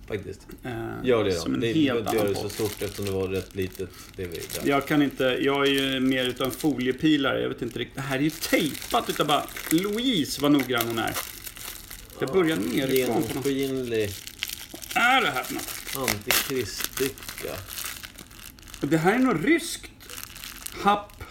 [0.07, 0.47] faktiskt.
[0.63, 0.71] Eh,
[1.03, 1.39] Gör det då.
[1.39, 3.89] Som en det, helt annan det så stort eftersom det var rätt litet.
[4.15, 4.41] Det vi.
[4.63, 7.41] Jag kan inte, jag är ju mer utan foliepilare.
[7.41, 7.95] Jag vet inte riktigt.
[7.95, 9.43] Det här är ju tejpat utav bara...
[9.71, 11.13] Louise vad noggrann hon är.
[12.19, 13.23] Jag börjar nerifrån.
[13.27, 14.09] Genomskinlig
[14.95, 16.09] Vad är det här för något?
[16.09, 17.55] antikristdricka.
[18.81, 19.91] Det här är något ryskt.
[20.81, 21.23] Hap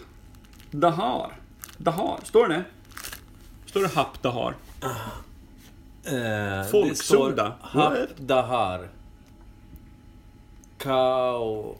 [0.71, 1.41] Dahar.
[1.79, 2.65] Dahar, står det
[3.67, 4.55] Står det Hap Dahar?
[6.09, 7.43] Eh, Folksoda.
[7.43, 7.99] Det står What?
[7.99, 8.89] Hap Dahar.
[10.79, 11.77] Kao...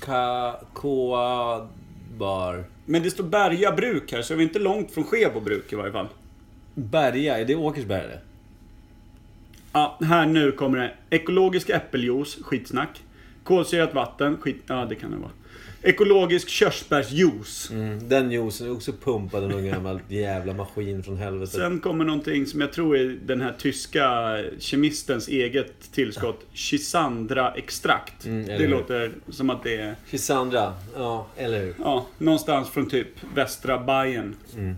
[0.00, 0.60] Ka...
[0.72, 1.68] Koa...
[2.18, 2.64] Bar.
[2.84, 5.76] Men det står Berga bruk här, så är vi inte långt från Skebo bruk i
[5.76, 6.08] varje fall.
[6.74, 8.20] Berga, är det Åkersberga det?
[9.72, 11.16] Ja, här nu kommer det.
[11.16, 13.02] Ekologisk äppeljuice, skitsnack.
[13.44, 14.62] Kolsyrat vatten, skit...
[14.66, 15.30] Ja, det kan det vara.
[15.82, 17.70] Ekologisk körsbärsjuice.
[17.70, 21.54] Mm, den juicen är också pumpad av någon gammal jävla maskin från helvetet.
[21.54, 26.46] Sen kommer någonting som jag tror är den här tyska kemistens eget tillskott.
[26.52, 28.24] Chisandra-extrakt.
[28.24, 28.68] Mm, det hur?
[28.68, 31.74] låter som att det är Chisandra, ja, eller hur?
[31.78, 34.36] ja, någonstans från typ västra Bayern.
[34.56, 34.76] Mm.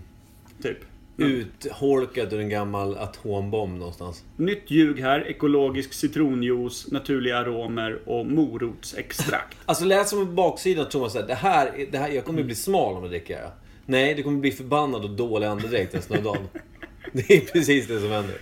[0.63, 0.77] Typ.
[1.17, 4.23] Utholkat ur en gammal atombomb någonstans.
[4.37, 5.27] Nytt ljug här.
[5.27, 9.57] Ekologisk citronjuice, naturliga aromer och morotsextrakt.
[9.65, 13.11] Alltså man på baksidan såhär, det här, det här, jag kommer bli smal om jag
[13.11, 13.51] dricker det.
[13.85, 16.47] Nej, du kommer bli förbannad och dålig andedräkt resten av dagen.
[17.11, 18.35] Det är precis det som händer.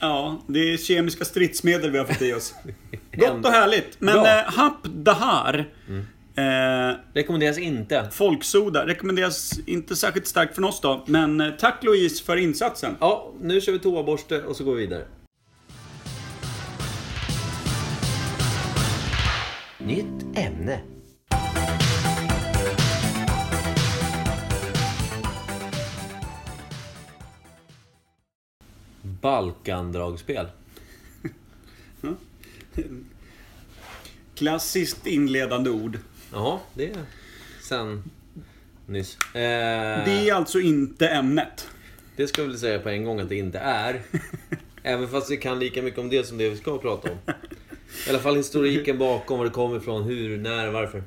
[0.00, 2.54] Ja, det är kemiska stridsmedel vi har fått i oss.
[3.12, 4.00] Gott och härligt.
[4.00, 5.68] Men eh, Hap Dahar.
[6.36, 8.08] Eh, Rekommenderas inte.
[8.12, 11.04] folksoda rekommenderas inte särskilt starkt från oss då.
[11.06, 12.96] Men eh, tack Louise för insatsen.
[13.00, 15.04] Ja, nu kör vi toaborste och så går vi vidare.
[19.78, 20.80] Nytt ämne.
[29.02, 30.46] Balkandragspel.
[34.34, 35.98] Klassiskt inledande ord.
[36.32, 36.96] Ja, det är
[37.62, 38.02] sen
[38.86, 39.18] nyss.
[39.34, 39.40] Eh,
[40.04, 41.68] Det är alltså inte ämnet.
[42.16, 44.02] Det ska jag väl säga på en gång att det inte är.
[44.82, 47.16] Även fast vi kan lika mycket om det som det vi ska prata om.
[48.06, 51.02] I alla fall historiken bakom, var det kommer ifrån, hur, när, varför.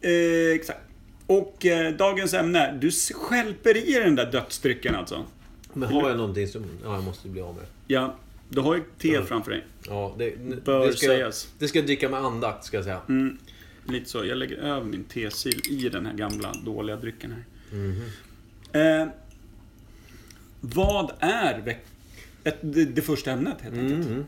[0.00, 0.80] Eh, exakt.
[1.26, 2.78] Och eh, dagens ämne.
[2.80, 5.24] Du skälper i den där dödsdrycken alltså.
[5.72, 7.64] Men har jag någonting som ja, jag måste bli av med?
[7.86, 8.16] Ja,
[8.48, 9.64] du har ju te framför dig.
[9.88, 11.48] Ja, det, Bör det, ska, sägas.
[11.58, 13.00] det ska jag dricka med andakt, ska jag säga.
[13.08, 13.38] Mm,
[13.92, 14.24] lite så.
[14.24, 17.44] Jag lägger över min tesil i den här gamla dåliga drycken här.
[19.02, 19.08] Eh,
[20.60, 21.86] vad är veck-
[22.44, 24.06] ett, det, det första ämnet helt enkelt?
[24.08, 24.24] Mhm.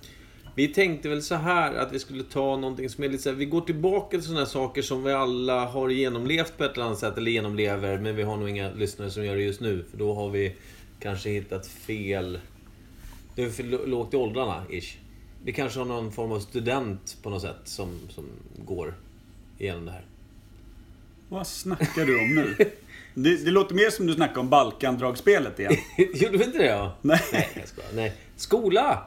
[0.55, 3.37] Vi tänkte väl så här att vi skulle ta någonting som är lite så här,
[3.37, 6.99] Vi går tillbaka till sådana saker som vi alla har genomlevt på ett eller annat
[6.99, 9.85] sätt, eller genomlever, men vi har nog inga lyssnare som gör det just nu.
[9.91, 10.55] För då har vi
[11.01, 12.39] kanske hittat fel...
[13.35, 14.97] Det är för lågt i åldrarna, ish.
[15.45, 18.25] Vi kanske har någon form av student på något sätt som, som
[18.67, 18.95] går
[19.59, 20.05] igenom det här.
[21.29, 22.57] Vad snackar du om nu?
[23.15, 25.77] det, det låter mer som du snackar om Balkandragspelet igen.
[26.15, 26.67] Gjorde vi inte det?
[26.67, 26.97] Ja?
[27.03, 27.21] Nej.
[27.33, 27.91] Nej, jag skojar.
[27.95, 28.13] Nej.
[28.37, 29.07] Skola!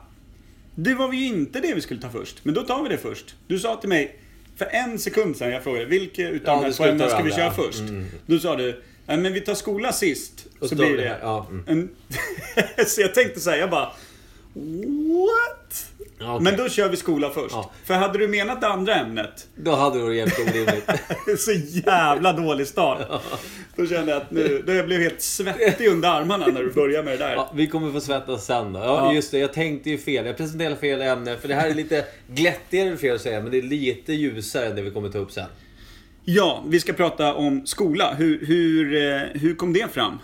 [0.75, 2.45] Det var ju inte det vi skulle ta först.
[2.45, 3.35] Men då tar vi det först.
[3.47, 4.19] Du sa till mig
[4.55, 7.31] för en sekund sedan jag frågade vilka utav Ja, de här ska ämnena ska vi
[7.31, 7.79] köra först?
[7.79, 8.05] Mm.
[8.25, 10.45] Då sa du, "Nej, men vi tar skola sist.
[10.59, 11.63] Och så blir det det ja, mm.
[11.67, 11.89] en...
[12.87, 13.91] så jag tänkte säga jag bara
[14.53, 15.90] What?
[16.21, 16.43] Ja, okej.
[16.43, 17.51] Men då kör vi skola först.
[17.55, 17.71] Ja.
[17.85, 20.89] För hade du menat det andra ämnet Då hade det varit jävligt orimligt.
[21.41, 21.51] Så
[21.87, 23.21] jävla dålig start.
[23.75, 27.03] Då kände jag att nu, då jag blev helt svettig under armarna när du började
[27.03, 27.33] med det där.
[27.33, 28.79] Ja, vi kommer få svettas sen då.
[28.79, 29.13] Ja, Ja.
[29.13, 29.37] just det.
[29.39, 30.25] Jag tänkte ju fel.
[30.25, 31.37] Jag presenterade fel ämne.
[31.37, 34.75] För det här är lite glättigare fel att säga, men det är lite ljusare än
[34.75, 35.45] det vi kommer ta upp sen.
[36.25, 38.13] Ja, vi ska prata om skola.
[38.17, 40.19] Hur, hur, eh, hur kom det fram?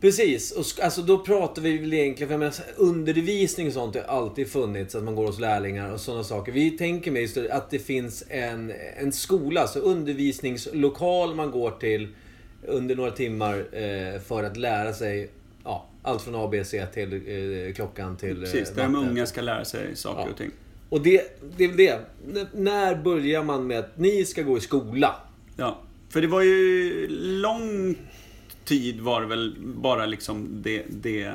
[0.00, 0.52] Precis.
[0.52, 2.28] Och alltså, då pratar vi väl egentligen...
[2.28, 4.94] För jag menar, undervisning och sånt har alltid funnits.
[4.94, 6.52] Att man går hos lärlingar och sådana saker.
[6.52, 12.08] Vi tänker mig just att det finns en, en skola, alltså undervisningslokal man går till
[12.66, 15.28] under några timmar eh, för att lära sig
[15.64, 17.12] ja, allt från ABC till
[17.68, 20.28] eh, klockan till eh, Precis, där de unga ska lära sig saker Ja.
[20.30, 20.50] och ting.
[20.88, 22.00] Och det, det är väl det.
[22.40, 25.14] N- när börjar man med att ni ska gå i skola?
[25.56, 25.78] Ja,
[26.10, 27.96] för det var ju lång
[28.66, 31.32] tid var det väl bara liksom det, det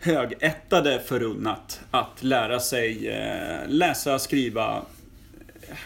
[0.00, 4.82] högättade förunnat att lära sig eh, läsa, skriva,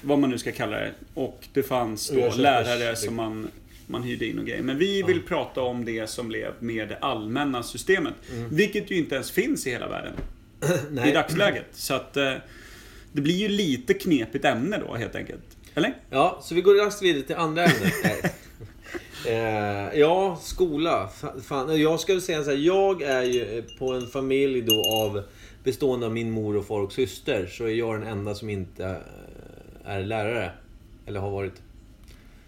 [0.02, 0.92] vad man nu ska kalla det.
[1.14, 3.48] Och det fanns då lärare som man,
[3.86, 4.62] man hyrde in och grejer.
[4.62, 8.14] Men vi vill prata om det som blev mer det allmänna systemet.
[8.50, 10.12] Vilket ju inte ens finns i hela världen
[11.08, 11.66] i dagsläget.
[11.72, 12.32] Så att eh,
[13.12, 15.44] det blir ju lite knepigt ämne då helt enkelt.
[15.74, 15.94] Eller?
[16.10, 17.92] Ja, så vi går raskt vidare till andra ämnet.
[19.26, 21.10] Eh, ja, skola.
[21.20, 22.56] Fa- Fan, jag väl säga så här.
[22.58, 25.22] Jag är ju på en familj då av
[25.64, 28.84] bestående av min mor och far och syster så är jag den enda som inte
[28.84, 30.52] eh, är lärare.
[31.06, 31.62] Eller har varit.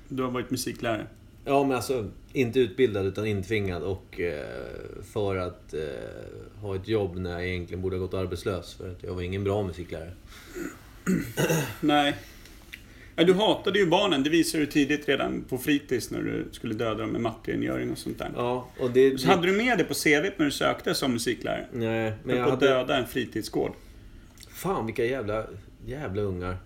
[0.08, 1.06] Du har varit musiklärare.
[1.44, 4.44] Ja, men alltså inte utbildad utan intvingad och eh,
[5.12, 8.74] för att eh, ha ett jobb när jag egentligen borde ha gått arbetslös.
[8.74, 10.12] För att jag var ingen bra musiklärare.
[11.80, 12.16] Nej.
[13.20, 14.22] Ja, du hatade ju barnen.
[14.22, 17.98] Det visade du tidigt redan på fritids när du skulle döda dem med matterengöring och
[17.98, 18.30] sånt där.
[18.36, 19.18] Ja, och det...
[19.20, 21.66] Så hade du med det på CV när du sökte som musiklärare?
[21.72, 22.74] Nej, men jag på att hade...
[22.74, 23.72] döda en fritidsgård.
[24.50, 25.44] Fan vilka jävla,
[25.86, 26.56] jävla ungar.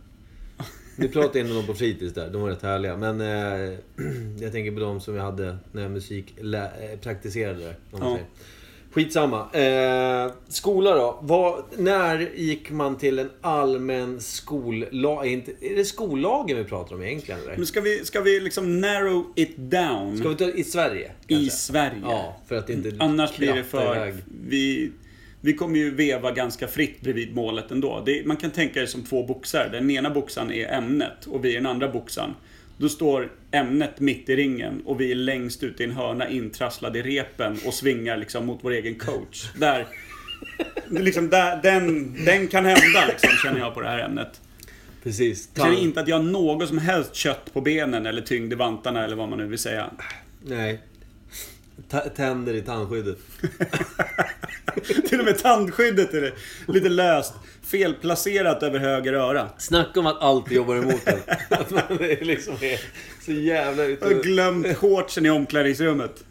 [0.97, 2.97] Nu pratar jag inte om på fritids där, de var rätt härliga.
[2.97, 3.79] Men eh,
[4.41, 7.75] jag tänker på de som jag hade när jag musik eh, praktiserade.
[7.91, 8.15] Om man Ja.
[8.17, 8.29] säger.
[8.95, 9.49] Skitsamma.
[9.53, 11.19] Eh, skola då.
[11.23, 15.27] Vad, när gick man till en allmän skollag?
[15.27, 17.41] Är, inte, är det skollagen vi pratar om egentligen?
[17.41, 17.57] Eller?
[17.57, 21.11] Men ska vi, ska vi liksom narrow it down Ska vi ta i Sverige?
[21.27, 21.51] i kanske?
[21.51, 22.01] Sverige?
[22.03, 23.97] Ja, för att inte Annars blir det för...
[23.97, 24.15] iväg.
[24.49, 24.91] Vi,
[25.41, 28.03] vi kommer ju veva ganska fritt bredvid målet ändå.
[28.07, 29.69] Det, man kan tänka det som två boxar.
[29.73, 32.35] Den ena boxaren är ämnet och vi är den andra boxaren.
[32.77, 36.99] Då står ämnet mitt i ringen och vi är längst ut i en hörna intrasslade
[36.99, 39.51] i repen och svingar liksom mot vår egen coach.
[39.59, 39.87] Där,
[40.91, 44.41] liksom där, den, den kan hända liksom, känner jag på det här ämnet.
[45.03, 45.49] Precis.
[45.55, 48.57] Jag känner inte att jag har något som helst kött på benen eller tyngd i
[48.57, 49.91] vantarna eller vad man nu vill säga.
[50.45, 50.83] Nej.
[51.89, 53.19] Ta- tänder i tandskyddet.
[55.09, 56.33] Till och med tandskyddet är det
[56.69, 57.35] lite löst.
[57.67, 59.49] Felplacerat över höger öra.
[59.59, 61.19] Snacka om att allt jobbar emot en.
[61.51, 62.81] Att man är liksom är
[63.25, 66.25] så jävla ute Jag har glömt shortsen i omklädningsrummet.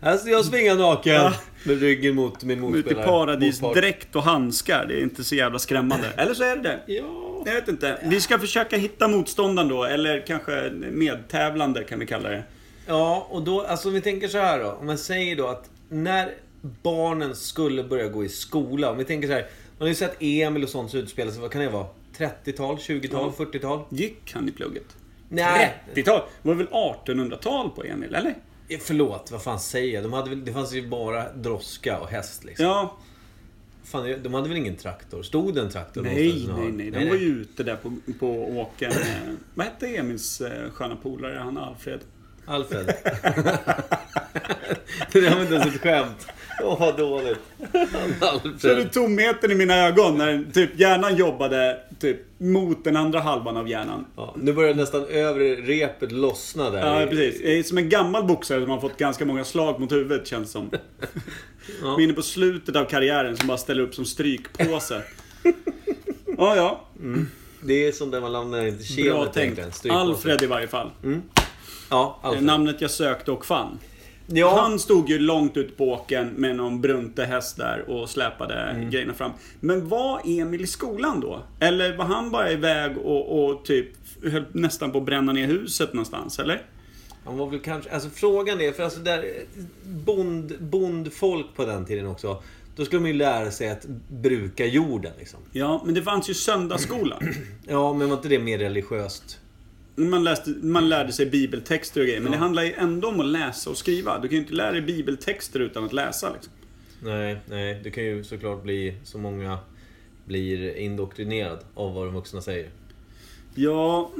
[0.00, 1.14] Alltså jag svingar naken.
[1.14, 1.32] Ja.
[1.64, 3.06] Med ryggen mot min Ute i motspelare.
[3.06, 3.82] paradis, Motpart.
[3.82, 4.84] dräkt och handskar.
[4.88, 6.06] Det är inte så jävla skrämmande.
[6.16, 6.80] Eller så är det det.
[6.86, 7.42] Ja.
[7.46, 7.98] Jag vet inte.
[8.04, 9.84] Vi ska försöka hitta motståndaren då.
[9.84, 12.42] Eller kanske medtävlande kan vi kalla det.
[12.86, 14.70] Ja, och då, alltså om vi tänker så här då.
[14.80, 16.30] Om man säger då att när
[16.82, 18.90] barnen skulle börja gå i skola.
[18.90, 19.46] Om vi tänker så här.
[19.80, 21.40] Man har ju sett Emil och sånt utspela sig.
[21.40, 21.86] Vad kan det vara?
[22.16, 23.84] 30-tal, 20-tal, 40-tal?
[23.90, 24.96] Gick han i plugget?
[25.28, 25.74] Nej.
[25.94, 26.20] 30-tal?
[26.42, 28.34] Var det väl 1800-tal på Emil, eller?
[28.80, 30.02] Förlåt, vad fan säger jag?
[30.04, 32.66] De hade väl, det fanns ju bara droska och häst liksom.
[32.66, 32.96] Ja.
[33.84, 35.22] Fan, de hade väl ingen traktor?
[35.22, 36.90] Stod det en traktor Nej, nej, nej.
[36.90, 38.28] De var ju ute där på, på
[38.60, 38.90] åkern.
[38.92, 41.38] eh, Vad hette Emils eh, sköna polare?
[41.38, 42.00] Han Alfred.
[42.46, 42.86] Alfred.
[45.12, 46.26] det där var inte ens ett skämt.
[46.64, 47.38] Åh, vad dåligt.
[47.72, 47.88] Det
[48.20, 48.92] Alfred.
[48.92, 54.06] tomheten i mina ögon när typ hjärnan jobbade typ mot den andra halvan av hjärnan.
[54.16, 57.00] Ja, nu börjar nästan övre repet lossna där.
[57.00, 57.68] Ja, precis.
[57.68, 60.70] Som en gammal boxare som har fått ganska många slag mot huvudet känns det som.
[61.82, 61.94] Ja.
[61.98, 65.02] Är inne på slutet av karriären som bara ställer upp som strykpåse.
[66.38, 66.84] Ja, ja.
[67.62, 69.86] Det är som där man landar in till Bra tänkt.
[69.90, 70.90] Alfred i varje fall.
[71.90, 72.44] Ja, Eh, Alfred.
[72.44, 73.78] Namnet jag sökte och fann.
[74.32, 78.54] Ja, Han stod ju långt ut på åkern med någon brunte häst där och släpade
[78.54, 78.90] Mm.
[78.90, 79.30] grejerna fram.
[79.60, 81.42] Men var Emil i skolan då?
[81.60, 83.88] Eller var han bara iväg och, och typ
[84.22, 86.62] höll nästan på att bränna ner huset någonstans, eller?
[87.24, 87.90] han var väl kanske...
[87.90, 89.24] Alltså frågan är, för alltså där...
[89.84, 92.42] Bond, bondfolk på den tiden också.
[92.76, 95.40] Då skulle man ju lära sig att bruka jorden liksom.
[95.52, 97.18] Ja, men det fanns ju söndagsskola.
[97.68, 99.38] Ja, men var inte det mer religiöst?
[100.08, 103.26] Man, läste, man lärde sig bibeltexter och grejer, men det handlar ju ändå om att
[103.26, 104.18] läsa och skriva.
[104.18, 106.32] Du kan ju inte lära dig bibeltexter utan att läsa.
[106.32, 106.52] Liksom.
[107.02, 107.80] Nej, nej.
[107.84, 109.58] Det kan ju såklart bli så många
[110.24, 112.70] blir indoktrinerad av vad de vuxna säger.
[113.54, 114.10] Ja,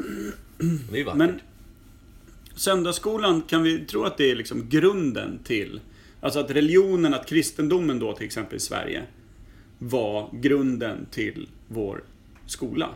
[0.58, 1.18] Det är ju vackert.
[1.18, 1.40] men
[2.54, 5.80] söndagsskolan kan vi tro att det är liksom grunden till...
[6.20, 9.02] Alltså att religionen, att kristendomen då till exempel i Sverige
[9.78, 12.04] var grunden till vår
[12.46, 12.88] skola.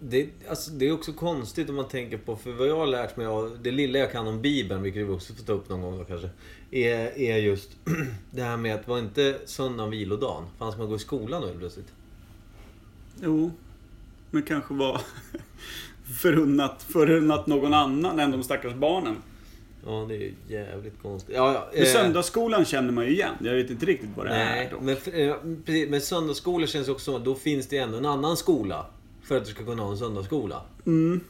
[0.00, 3.16] Det, alltså, det är också konstigt om man tänker på, för vad jag har lärt
[3.16, 5.82] mig av det lilla jag kan om Bibeln, vilket vi också får ta upp någon
[5.82, 6.30] gång då kanske,
[6.70, 7.70] är, är just
[8.30, 10.44] det här med att var inte söndagen vilodagen?
[10.58, 11.92] Fanns man gå i skolan då helt plötsligt?
[13.22, 13.52] Jo,
[14.30, 15.00] men kanske var
[16.22, 19.16] förunnat, förunnat någon annan än de stackars barnen.
[19.86, 21.34] Ja, det är jävligt konstigt.
[21.36, 21.68] Ja, ja.
[21.72, 23.34] Men eh, söndagsskolan känner man ju igen.
[23.40, 24.70] Jag vet inte riktigt vad det Nej, är.
[24.70, 24.80] Då.
[24.80, 24.96] men,
[25.76, 28.86] eh, men söndagsskola känns också som att då finns det ändå en annan skola.
[29.28, 30.62] För att du ska kunna ha en söndagsskola.
[30.86, 31.20] Mm.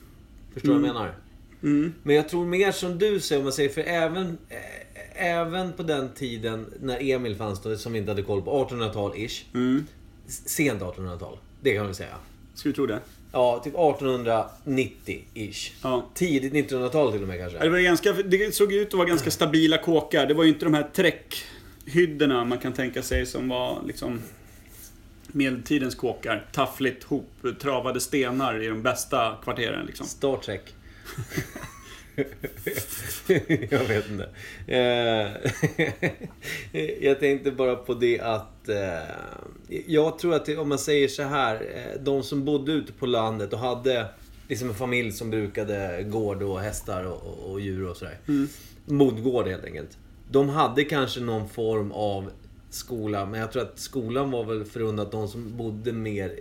[0.54, 1.14] Förstår du vad jag menar?
[1.62, 1.94] Mm.
[2.02, 5.82] Men jag tror mer som du säger, om man säger, för även, eh, även på
[5.82, 9.44] den tiden när Emil fanns då, som vi inte hade koll på, 1800-tal-ish.
[9.54, 9.86] Mm.
[10.26, 11.38] Sent 1800-tal.
[11.60, 12.14] Det kan man väl säga.
[12.54, 13.00] Ska vi tro det?
[13.32, 15.72] Ja, typ 1890-ish.
[15.82, 16.06] Ja.
[16.14, 17.58] Tidigt 1900-tal till och med kanske.
[17.58, 20.26] Det, var ganska, det såg ut att vara ganska stabila kåkar.
[20.26, 24.20] Det var ju inte de här träckhyddorna man kan tänka sig som var liksom
[25.32, 26.46] medeltidens kåkar.
[26.52, 30.06] Taffligt hop, travade stenar i de bästa kvarteren liksom.
[30.06, 30.74] Star Trek.
[33.70, 34.28] jag vet inte.
[34.66, 35.30] Eh,
[37.00, 38.68] jag tänkte bara på det att...
[38.68, 41.54] eh, Jag tror att om man säger så här.
[41.74, 44.06] eh, De som bodde ute på landet och hade
[44.48, 48.18] liksom en familj som brukade gård och hästar och, och, och djur och sådär.
[48.86, 49.98] Modgård helt enkelt.
[50.30, 52.30] De hade kanske någon form av
[52.70, 53.26] skola.
[53.26, 56.32] Men jag tror att skolan var väl förunnat de som bodde mer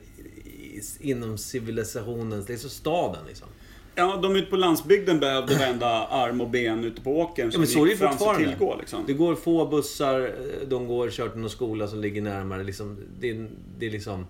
[0.99, 3.47] inom civilisationens, liksom staden liksom.
[3.95, 7.49] Ja, de ute på landsbygden behövde vända arm och ben ute på åkern.
[7.53, 8.47] Ja, men så är det fortfarande.
[8.49, 9.03] tillgå liksom.
[9.07, 10.35] Det går få bussar,
[10.67, 12.63] de går kört till någon skola som ligger närmare.
[12.63, 14.25] Liksom, det, är, det är liksom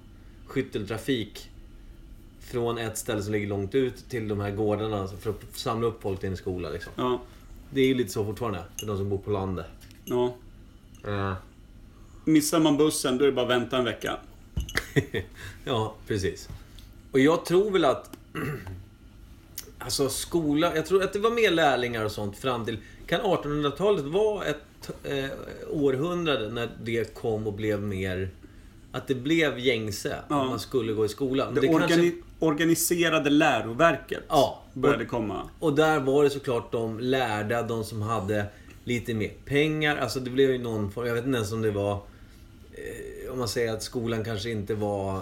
[0.45, 1.49] skytteltrafik
[2.39, 6.01] från ett ställe som ligger långt ut till de här gårdarna för att samla upp
[6.01, 6.69] folk till en skola.
[6.69, 6.91] Liksom.
[6.95, 7.21] Ja,
[7.69, 9.65] Det är ju lite så fortfarande för de som bor på landet.
[10.05, 10.36] ja.
[11.03, 11.36] Ja,
[12.27, 14.17] Missar man bussen, då är det bara att vänta en vecka.
[15.65, 16.49] ja precis.
[17.11, 18.09] Och jag tror väl att...
[19.79, 22.77] Alltså skola, jag tror att det var mer lärlingar och sånt fram till...
[23.07, 25.25] Kan 1800-talet vara ett eh,
[25.69, 28.29] århundrade när det kom och blev mer...
[28.91, 30.41] Att det blev gängse Ja.
[30.43, 31.53] att man skulle gå i skolan.
[31.55, 34.63] Det, Det organi- kanske, organiserade läroverket Ja.
[34.73, 35.49] började komma.
[35.59, 38.45] och där var det såklart de lärda, de som hade
[38.83, 39.97] lite mer pengar.
[39.97, 41.99] Alltså det blev ju någon form, jag vet inte ens om det var...
[42.77, 45.21] Eh, om man säger att skolan kanske inte var...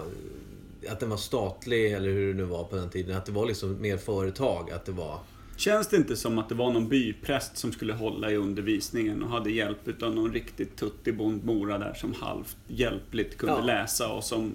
[0.88, 3.16] Att den var statlig eller hur det nu var på den tiden.
[3.16, 4.70] Att det var liksom mer företag.
[4.70, 5.18] Att det var...
[5.56, 9.30] Känns det inte som att det var någon bypräst som skulle hålla i undervisningen och
[9.30, 13.64] hade hjälp utav någon riktigt tuttig bondmora där som halvt hjälpligt kunde Ja.
[13.64, 14.52] läsa och som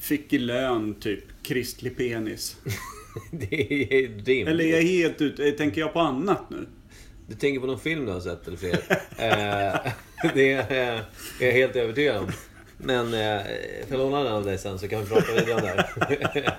[0.00, 2.56] fick i lön typ kristlig penis.
[3.30, 4.48] det är rimligt.
[4.48, 5.52] Eller är jag helt ute?
[5.52, 6.66] Tänker jag på annat nu?
[7.26, 8.72] Du tänker på någon film du har sett eller fler?
[9.18, 9.92] eh,
[10.34, 11.00] det är eh,
[11.40, 12.32] jag helt övertygad om.
[12.76, 13.42] Men eh,
[13.88, 15.68] får jag låna den av dig sen så kan vi prata vidare om det
[16.32, 16.58] här.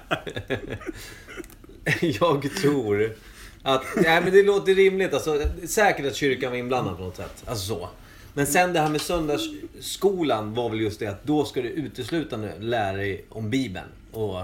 [2.20, 3.16] Jag tror
[3.64, 3.84] att...
[3.96, 5.14] Nej men det låter rimligt.
[5.14, 7.44] Alltså, säkert att kyrkan var inblandad på något sätt.
[7.46, 7.90] Alltså så.
[8.34, 12.54] Men sen det här med söndagsskolan var väl just det att då ska du uteslutande
[12.60, 13.88] lära dig om Bibeln.
[14.12, 14.42] Och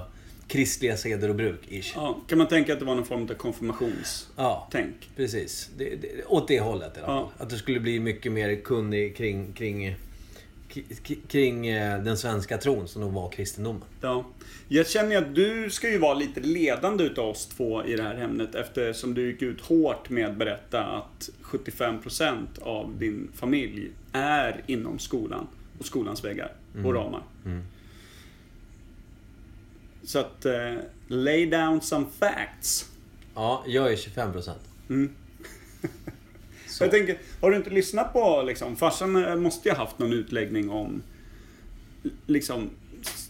[0.51, 1.91] kristliga seder och bruk, ish.
[1.95, 4.95] Ja, kan man tänka att det var någon form av konfirmationstänk?
[4.99, 5.07] Ja.
[5.15, 5.69] Precis.
[5.77, 7.27] Det, det, åt det hållet i alla fall.
[7.37, 9.95] Att du skulle bli mycket mer kunnig kring, kring,
[11.27, 13.81] kring eh, den svenska tron som nog var kristendomen.
[14.01, 14.25] Ja.
[14.67, 18.15] Jag känner att du ska ju vara lite ledande utav oss två i det här
[18.15, 24.61] ämnet eftersom du gick ut hårt med att berätta att 75% av din familj är
[24.65, 25.47] inom skolan
[25.79, 26.51] och skolans väggar
[26.85, 27.23] och ramar.
[30.03, 30.73] Så att, eh,
[31.07, 32.89] lay down some facts.
[33.35, 34.61] Ja, jag är 25 procent.
[36.67, 36.83] Så.
[36.83, 40.13] Jag tänker, har du inte lyssnat på liksom, farsan eh, måste ju ha haft någon
[40.13, 41.01] utläggning om
[42.25, 42.69] liksom,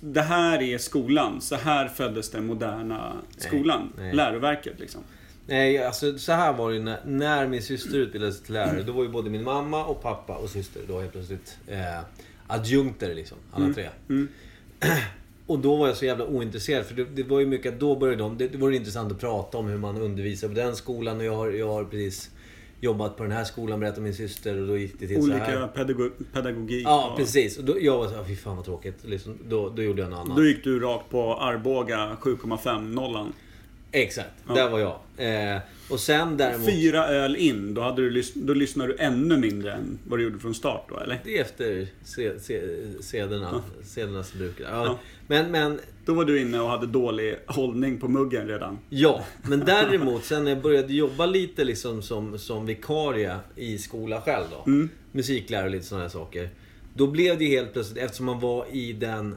[0.02, 4.14] det här är skolan, så här föddes den moderna skolan, nej.
[4.14, 5.02] läroverket liksom.
[5.48, 8.84] Nej, alltså så här var det ju när, när min syster utbildade sig till lärare.
[8.84, 12.00] Då var ju både min mamma och pappa och syster då helt plötsligt eh,
[12.48, 13.38] adjunkter liksom.
[13.52, 13.90] Alla tre.
[15.52, 18.24] Och då var jag så jävla ointresserad för det, det var ju mycket då började
[18.24, 18.38] de...
[18.38, 21.36] Det, det var intressant att prata om hur man undervisar på den skolan och jag
[21.36, 22.30] har, jag har precis
[22.80, 25.56] jobbat på den här skolan berättade min syster och då gick det till så här.
[25.58, 26.84] Olika pedago pedagogik.
[26.88, 27.58] Ja, och- precis.
[27.58, 28.98] Och då, jag var så här, fy fan vad tråkigt.
[29.02, 30.38] Liksom, då, då gjorde jag något annat.
[30.38, 33.34] Då gick du rakt på Arboga 7,5 nollan.
[33.92, 34.54] Exakt, Ja.
[34.54, 34.96] där var jag.
[35.18, 36.70] Eh, och sen däremot...
[36.70, 40.40] Fyra öl in, då, hade du, då lyssnade du ännu mindre än vad du gjorde
[40.40, 41.20] från start då, eller?
[41.24, 42.62] Det är efter se, se,
[43.02, 44.56] sederna, sedernas bruk.
[44.60, 44.86] Ja.
[44.86, 45.00] Ja.
[45.28, 48.78] Men, men, Då var du inne och hade dålig hållning på muggen redan.
[48.90, 49.26] ja.
[49.44, 54.46] Men däremot, sen när jag började jobba lite liksom som, som vikarie i skola själv
[54.52, 54.72] då.
[54.72, 54.90] Mm.
[55.12, 56.50] Musiklärare och lite sådana här saker.
[56.94, 59.36] Då blev det helt plötsligt, eftersom man var i den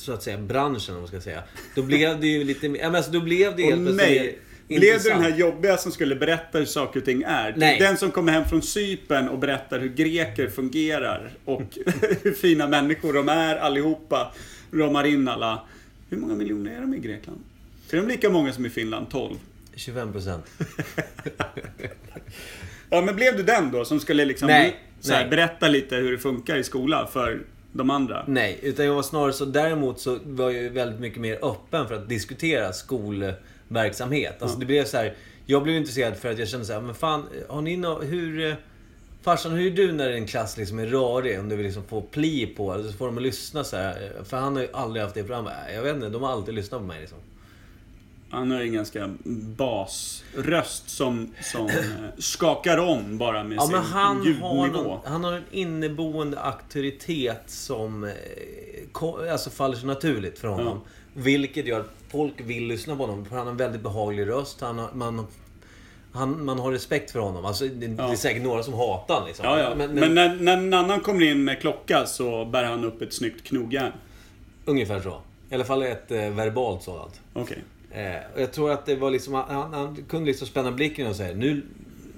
[0.00, 1.42] så att säga branschen om man ska säga.
[1.74, 4.38] Då blev det ju lite mer, ja, alltså, då blev det helt plötsligt!
[4.68, 7.54] Blev du den här jobbiga som skulle berätta hur saker och ting är?
[7.56, 7.78] Nej.
[7.78, 11.62] Den som kommer hem från Cypern och berättar hur greker fungerar och
[12.22, 14.32] hur fina människor de är allihopa.
[14.72, 15.62] Ramar in alla.
[16.10, 17.40] Hur många miljoner är de i Grekland?
[17.90, 19.10] Är de lika många som i Finland?
[19.10, 19.34] 12?
[19.74, 20.44] 25 procent.
[22.90, 26.12] Ja, men blev du den då som skulle liksom Nej, så här, berätta lite hur
[26.12, 27.40] det funkar i skolan för
[27.72, 28.24] de andra?
[28.28, 29.44] Nej, utan jag var snarare så...
[29.44, 34.42] Däremot så var jag ju väldigt mycket mer öppen för att diskutera skolverksamhet.
[34.42, 35.14] Alltså det blev så här...
[35.46, 38.46] Jag blev intresserad för att jag kände så här, men fan, har ni nå hur...
[38.50, 38.54] eh,
[39.22, 41.40] Farsan, hur är du när en klass liksom är rörig?
[41.40, 44.12] Om du vill liksom få pli på, eller så får de att lyssna så här.
[44.24, 45.54] För han har ju aldrig haft det programmet.
[45.74, 47.18] Jag vet inte, de har alltid lyssnat på mig liksom.
[48.30, 49.10] Han har ju en ganska
[49.56, 51.74] basröst som, som eh,
[52.18, 54.66] skakar om bara med Ja, sin men han har, ljudnivå.
[54.66, 60.80] någon, han har en inneboende auktoritet som eh, alltså faller så naturligt för honom.
[61.14, 63.26] Vilket gör att folk vill lyssna på honom.
[63.30, 64.60] Han har en väldigt behaglig röst.
[64.60, 65.26] Han har, man,
[66.12, 67.44] han, man har respekt för honom.
[67.44, 68.16] Alltså, det, det är Ja.
[68.16, 69.26] säkert några som hatar honom.
[69.28, 69.44] Liksom.
[69.46, 69.74] Ja, ja.
[69.74, 73.02] Men, Men, men, när, när en annan kommer in med klocka så bär han upp
[73.02, 73.92] ett snyggt knogjärn.
[74.64, 75.20] Ungefär så.
[75.50, 77.20] I alla fall ett eh, verbalt sådant.
[77.32, 77.58] Okej.
[77.90, 81.16] Eh, och jag tror att det var liksom, han, han kunde liksom spänna blicken och
[81.16, 81.62] säga nu,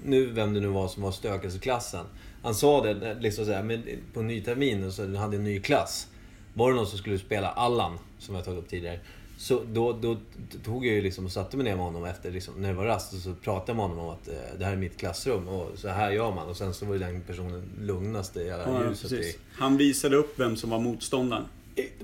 [0.04, 2.04] nu vem det nu var som var stökigast i klassen.
[2.42, 5.44] Han sa det eh, liksom så här, men på ny termin och så hade en
[5.44, 6.06] ny klass.
[6.54, 9.00] Var det någon som skulle spela Allan, som jag tagit upp tidigare.
[9.38, 10.16] Så då, då
[10.64, 12.84] tog jag ju liksom och satte mig ner med honom efter, liksom, när det var
[12.84, 13.12] rast.
[13.12, 15.78] Och så pratade jag med honom om att eh, det här är mitt klassrum och
[15.78, 16.48] så här gör man.
[16.48, 19.10] Och sen så var ju den personen lugnaste i alla Ja, ljuset.
[19.10, 19.38] precis.
[19.52, 21.44] Han visade upp vem som var motståndaren.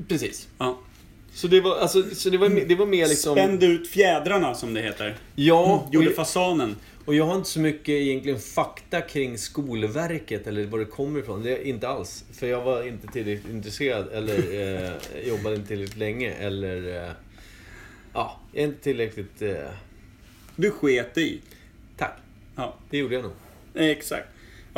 [0.08, 0.48] precis.
[0.58, 0.78] Ja.
[1.36, 3.34] Så det var, alltså, så det var, det var mer liksom...
[3.34, 5.16] Spände ut fjädrarna som det heter.
[5.34, 6.76] Ja, Gjorde och- fasanen.
[7.04, 11.42] Och jag har inte så mycket egentligen fakta kring Skolverket eller var det kommer ifrån.
[11.42, 12.24] Det är inte alls.
[12.32, 14.34] För jag var inte tillräckligt intresserad eller
[15.22, 17.04] eh, jobbade inte tillräckligt länge eller...
[17.06, 17.10] Eh,
[18.12, 19.42] ja, jag är inte tillräckligt...
[19.42, 19.54] Eh,
[20.56, 21.40] Du sket i.
[21.96, 22.16] tack.
[22.56, 23.32] Ja, Det gjorde jag nog.
[23.74, 24.26] exakt.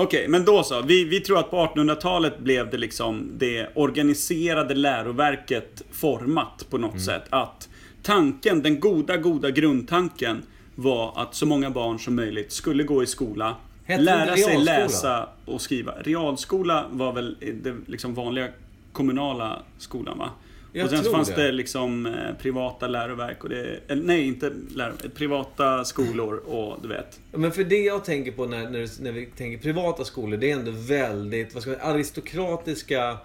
[0.00, 0.82] Okej, men då så.
[0.82, 6.90] Vi, vi tror att på 1800-talet blev det liksom det organiserade läroverket format på Mm.
[6.90, 7.22] något sätt.
[7.30, 7.68] Att
[8.02, 10.42] tanken, den goda, goda grundtanken
[10.74, 15.28] var att så många barn som möjligt skulle gå i skola, Hette lära sig läsa
[15.44, 15.92] och skriva.
[16.00, 18.48] Realskola var väl det liksom vanliga
[18.92, 20.30] kommunala skolan va?
[20.72, 21.46] Jag och sen tror fanns det.
[21.46, 23.80] det liksom eh, privata läroverk och det...
[23.88, 25.14] Eller, nej, inte läroverk.
[25.14, 27.20] Privata skolor och du vet.
[27.32, 30.56] Men för det jag tänker på när, när, när vi tänker privata skolor, det är
[30.56, 33.18] ändå väldigt, vad ska man aristokratiska,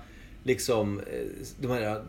[0.44, 1.06] liksom, eh,
[1.60, 2.04] de här,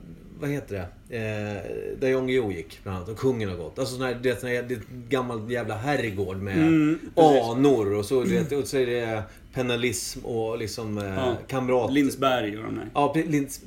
[0.45, 0.75] vad heter
[1.09, 1.17] det?
[1.17, 3.79] Eh, där Jan Guillou gick bland annat, och kungen har gått.
[3.79, 4.79] Alltså sån här, det är sån här, det
[5.09, 9.23] gammalt jävla herrgård med Mm, anor och så, du vet, och så är det
[9.55, 11.37] penalism och liksom eh, Ja.
[11.49, 11.93] kamrat...
[11.93, 12.91] Lindsberg och de där.
[12.95, 13.61] Ja, Linds,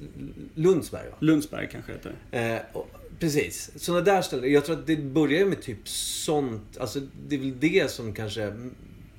[0.55, 1.15] Lundsberg va?
[1.19, 2.39] Lundsberg kanske heter det.
[2.39, 3.71] Eh, och, precis.
[3.75, 4.51] Sådana där ställen.
[4.51, 6.77] Jag tror att det börjar med typ sånt.
[6.79, 8.53] Alltså det är väl det som kanske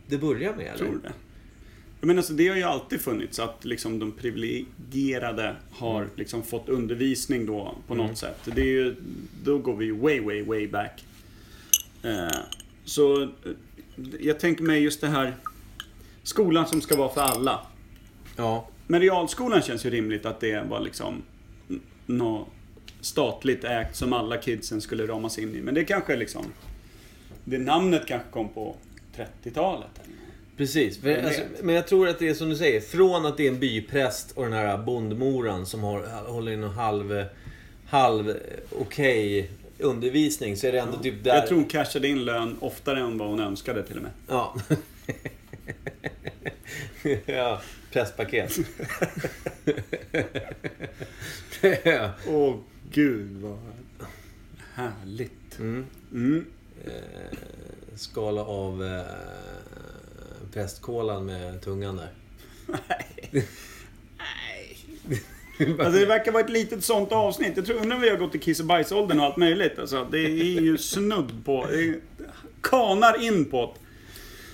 [0.06, 0.76] det börjar med eller?
[0.78, 1.12] Tror det?
[2.00, 6.10] Jag menar, alltså, det har ju alltid funnits att liksom, de privilegierade har Mm.
[6.16, 8.38] liksom, fått undervisning då på något sätt.
[8.54, 8.96] Det är ju,
[9.44, 11.04] då går vi ju way, way, way back.
[12.02, 12.28] Eh,
[12.84, 13.28] så eh,
[14.20, 15.34] jag tänker mig just det här
[16.22, 17.66] skolan som ska vara för alla.
[18.36, 18.68] Ja.
[18.86, 21.22] Men realskolan känns ju rimligt att det var liksom
[22.06, 22.48] något
[23.00, 25.60] statligt ägt som alla kidsen skulle ramas in i.
[25.60, 26.44] Men det kanske liksom...
[27.44, 28.76] Det namnet kanske kom på
[29.16, 30.00] 30-talet.
[30.58, 30.98] Precis.
[31.02, 32.80] Jag alltså, men jag tror att det är som du säger.
[32.80, 36.70] Från att det är en bypräst och den här bondmoran som har, håller in en
[36.70, 37.24] halv,
[37.86, 38.34] halv
[38.78, 40.56] okej undervisning.
[40.56, 41.34] Så är det ändå typ där...
[41.34, 44.12] Jag tror hon cashade in lön oftare än vad hon önskade till och med.
[44.28, 44.56] Ja.
[47.26, 47.60] ja,
[47.92, 48.58] presspaket.
[51.84, 52.10] ja.
[52.28, 52.56] Åh
[52.90, 53.58] gud vad
[54.74, 55.58] härligt.
[55.58, 55.86] Mm.
[56.12, 56.46] Mm.
[56.84, 57.38] Eh,
[57.96, 59.02] skala av eh,
[60.52, 62.10] prästkolan med tungan där.
[65.60, 67.52] Alltså det verkar vara ett litet sånt avsnitt.
[67.56, 69.78] Jag tror undrar om vi har gått i kiss och bajsåldern och allt möjligt.
[69.78, 71.66] Alltså, det är ju snudd på...
[72.62, 73.80] Kanar in på det.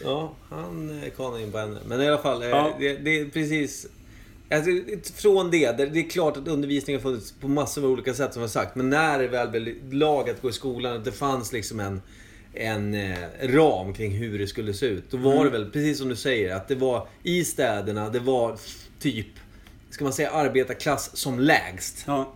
[0.05, 1.79] Ja, han eh, kanar in på henne.
[1.87, 2.77] Men i alla fall, eh, Ja.
[2.79, 3.87] det, det är precis...
[4.51, 4.71] Alltså,
[5.15, 8.33] från det, det, det är klart att undervisningen har funnits på massor av olika sätt
[8.33, 8.77] som jag sagt.
[8.77, 12.03] Men när det väl blev lag att gå i skolan, att det fanns liksom en,
[12.57, 15.05] en eh, ram kring hur det skulle se ut.
[15.11, 15.45] Då var Mm.
[15.45, 18.59] det väl, precis som du säger, att det var i städerna, det var
[18.99, 19.27] typ,
[19.91, 22.05] ska man säga arbetarklass som lägst.
[22.07, 22.35] Ja.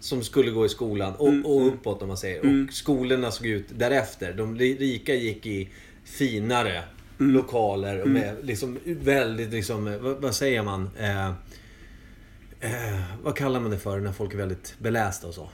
[0.00, 1.74] Som skulle gå i skolan och, Mm, och mm.
[1.74, 2.40] uppåt om man säger.
[2.40, 2.66] Mm.
[2.68, 4.32] Och skolorna såg ut därefter.
[4.32, 5.68] De ri- rika gick i
[6.04, 6.82] finare
[7.20, 7.34] Mm.
[7.34, 10.90] lokaler och med liksom väldigt liksom, vad, vad säger man?
[10.98, 11.26] Eh,
[12.60, 15.48] eh, vad kallar man det för när folk är väldigt belästa och så?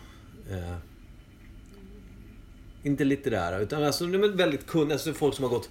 [2.83, 4.93] Eh, inte litterära, utan alltså de är väldigt kunniga.
[4.93, 5.71] Alltså folk som har gått,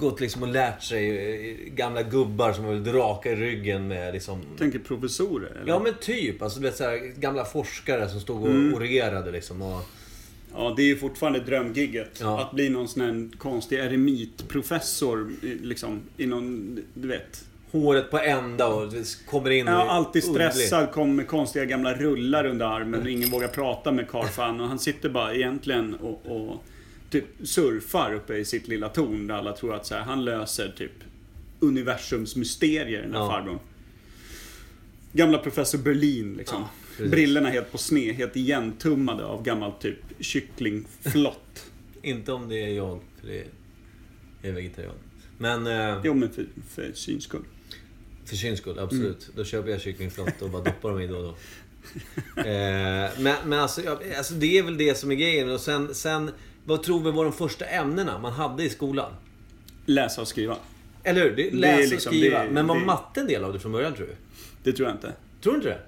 [0.00, 1.08] gått liksom och lärt sig.
[1.50, 4.42] eh, Gamla gubbar som har väl raka i ryggen med liksom...
[4.58, 5.50] Tänker professorer?
[5.50, 5.68] Eller?
[5.72, 6.42] Ja men typ.
[6.42, 8.74] Alltså du vet så här, gamla forskare som stod och Mm.
[8.74, 9.62] orerade liksom.
[9.62, 9.82] Och,
[10.58, 12.18] Ja, det är ju fortfarande drömgigget.
[12.20, 12.40] Ja.
[12.42, 15.32] Att bli någon sån här konstig eremitprofessor,
[15.62, 17.44] liksom, i någon, du vet.
[17.72, 18.92] Håret på ända och
[19.30, 23.48] kommer in Ja, alltid stressad, kommer med konstiga gamla rullar under armen och ingen vågar
[23.48, 26.64] prata med Karl fan och han sitter bara egentligen och, och
[27.10, 30.74] typ surfar uppe i sitt lilla torn där alla tror att så här, han löser
[30.76, 30.92] typ
[31.60, 33.30] universums mysterier, den här Ja.
[33.30, 33.58] farbrorn.
[35.12, 36.60] Gamla professor Berlin liksom.
[36.62, 37.10] Ja, precis.
[37.10, 41.70] Brillorna helt på sned, helt igentummade av gammalt typ kycklingflott.
[42.02, 43.44] Inte om det är jag, för det
[44.48, 44.94] är vegetarian.
[45.38, 47.44] Men eh, jo men för, för syns skull.
[48.26, 49.22] För syns skull, absolut.
[49.22, 49.32] Mm.
[49.36, 51.30] Då köper jag kycklingflott och bara doppar dem i då och då.
[52.40, 55.50] Eh, men men alltså, ja, alltså, det är väl det som är grejen.
[55.50, 56.30] Och sen, sen,
[56.64, 59.12] vad tror vi var de första ämnena man hade i skolan?
[59.88, 60.56] läsa och skriva.
[61.04, 61.36] Eller hur?
[61.36, 62.42] Det, läsa och liksom- skriva.
[62.44, 64.14] det- Men var det- matte en del av det från början tror du?
[64.62, 65.12] Det tror jag inte.
[65.42, 65.80] Tror du inte det?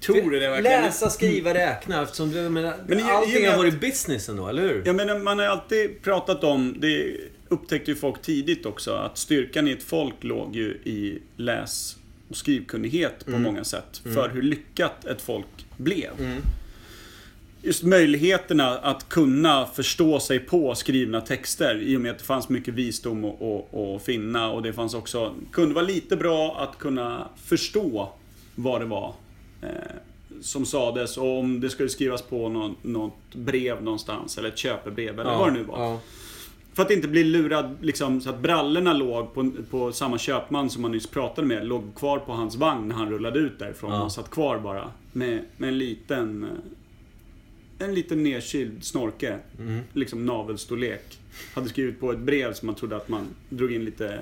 [0.00, 0.82] Tror du det verkligen?
[0.82, 2.02] Läsa, skriva, räkna.
[2.02, 4.82] Eftersom du, jag menar, Men och allting med har att- varit business ändå, eller hur?
[4.86, 7.16] Jag menar, man har alltid pratat om, det
[7.48, 11.96] upptäckte ju folk tidigt också, att styrkan i ett folk låg ju i läs
[12.28, 14.00] och skrivkunnighet på många sätt.
[14.14, 16.10] För hur lyckat ett folk blev.
[17.62, 22.48] Just möjligheterna att kunna förstå sig på skrivna texter i och med att det fanns
[22.48, 28.12] mycket visdom att, finna och det fanns också, kunde vara lite bra att kunna förstå
[28.54, 29.14] vad det var
[29.62, 29.68] eh,
[30.40, 35.20] som sades och om det skulle skrivas på något, något brev någonstans eller ett köpebrev
[35.20, 35.78] eller vad det nu var.
[35.78, 36.00] Ja.
[36.78, 40.82] För att inte bli lurad liksom, så att brallorna låg på, på samma köpman som
[40.82, 41.66] man nyss pratade med.
[41.66, 43.92] Låg kvar på hans vagn när han rullade ut därifrån.
[43.92, 44.02] Ja.
[44.02, 44.90] Och satt kvar bara.
[45.12, 46.44] Med, med en liten...
[46.44, 49.38] eh, En liten nedkyld snorke.
[49.58, 49.80] Mm.
[49.92, 51.18] Liksom navelstorlek.
[51.54, 54.20] Hade skrivit på ett brev som man trodde att man drog in lite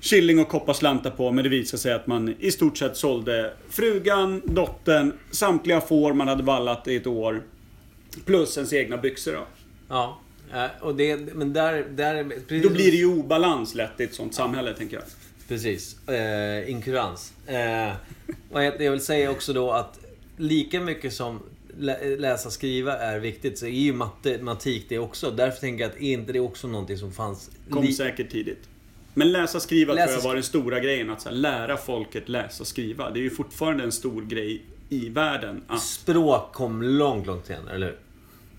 [0.00, 1.32] killing och kopparslantar på.
[1.32, 6.28] Men det visade sig att man i stort sett sålde frugan, dottern, samtliga får man
[6.28, 7.42] hade vallat i ett år.
[8.24, 9.46] Plus ens egna byxor då.
[9.88, 10.18] Ja.
[10.52, 12.24] Eh, Och det, men där, där...
[12.48, 15.04] Precis Då blir det ju obalans lätt i ett sånt samhälle, tänker jag.
[15.48, 16.08] Precis.
[16.08, 17.32] Eh, inkurans.
[17.46, 17.92] Eh,
[18.52, 19.98] och jag vill säga också då att
[20.36, 21.40] lika mycket som
[21.78, 25.30] lä- läsa och skriva är viktigt så är ju matematik det också.
[25.30, 27.50] Därför tänker jag att är inte det också någonting som fanns...
[27.70, 28.68] Kom säkert tidigt.
[29.14, 31.10] Men läsa och skriva Läsa tror jag var den stora grejen.
[31.10, 33.10] Att här, lära folket läsa och skriva.
[33.10, 35.62] Det är ju fortfarande en stor grej i världen.
[35.66, 37.96] Att, Språk kom långt, långt senare, eller hur?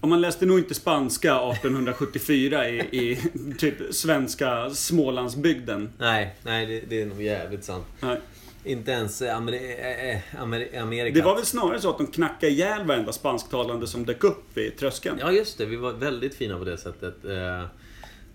[0.03, 3.19] Och man läste nog inte spanska 1874 i, i
[3.57, 5.89] typ svenska Smålandsbygden.
[5.97, 7.85] Nej, nej det, det är nog jävligt sant.
[7.99, 8.19] Nej.
[8.63, 11.15] Inte ens eh, Ameri- eh, eh, Ameri- Amerika.
[11.15, 14.77] Det var väl snarare så att de knackade ihjäl varenda spansktalande som dök upp vid
[14.77, 15.17] tröskeln.
[15.19, 15.65] Ja, just det.
[15.65, 17.15] Vi var väldigt fina på det sättet.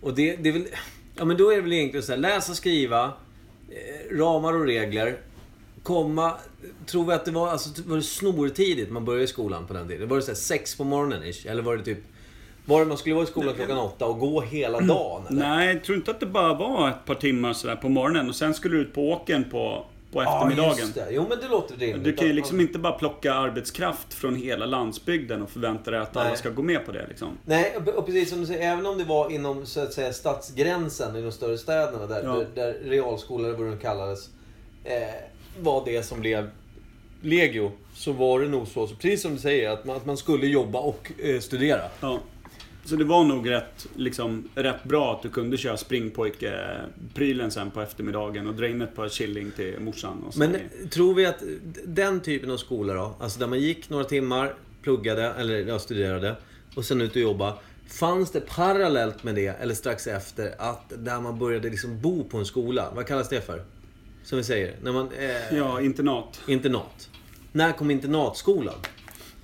[0.01, 0.67] Och det, det är väl...
[1.17, 3.13] Ja, men då är det väl egentligen så här, läsa, skriva,
[4.11, 5.17] ramar och regler.
[5.83, 6.33] Komma...
[6.87, 9.89] Tror vi att det var, alltså, var det snortidigt man började i skolan på den
[9.89, 10.09] tiden?
[10.09, 11.47] Var det så här sex på morgonen ish?
[11.47, 11.99] Eller var det typ...
[12.67, 15.23] Var det man skulle vara i skolan klockan åtta och gå hela dagen?
[15.31, 15.41] Eller?
[15.41, 18.35] Nej, jag tror inte att det bara var ett par timmar sådär på morgonen och
[18.35, 20.73] sen skulle du ut på åkern på, på eftermiddagen.
[20.77, 21.07] Ja, just det.
[21.11, 22.05] Jo, men det låter rimligt.
[22.05, 26.17] Du kan ju liksom inte bara plocka arbetskraft från hela landsbygden och förvänta dig att
[26.17, 26.37] alla Nej.
[26.39, 27.29] ska gå med på det liksom.
[27.45, 31.17] Nej, och- precis som du säger, även om det var inom så att säga stadsgränsen
[31.17, 32.35] i de större städerna där, Ja.
[32.35, 34.29] där, där realskolor, vad det kallades,
[34.85, 34.93] eh,
[35.61, 36.51] var det som blev
[37.23, 37.73] legio.
[37.95, 40.47] Så var det nog så, så precis som du säger, att man, att man skulle
[40.47, 41.83] jobba och eh, studera.
[42.01, 42.21] Ja.
[42.85, 47.81] Så det var nog rätt, liksom, rätt bra att du kunde köra springpojke-prylen sen på
[47.81, 50.25] eftermiddagen och dra in ett par killing till morsan.
[50.27, 50.39] Och så.
[50.39, 50.57] Men
[50.91, 51.43] tror vi att
[51.85, 56.37] den typen av skola då, alltså där man gick några timmar, pluggade, eller ja, studerade,
[56.75, 57.59] och sen ut och jobba.
[57.89, 62.39] Fanns det parallellt med det, eller strax efter, att där man började liksom bo på
[62.39, 63.63] en skola, vad kallas det för?
[64.23, 65.09] Som vi säger, när man...
[65.19, 66.41] Eh, Ja, internat.
[66.47, 67.09] Internat.
[67.53, 68.75] När kom internatskolan?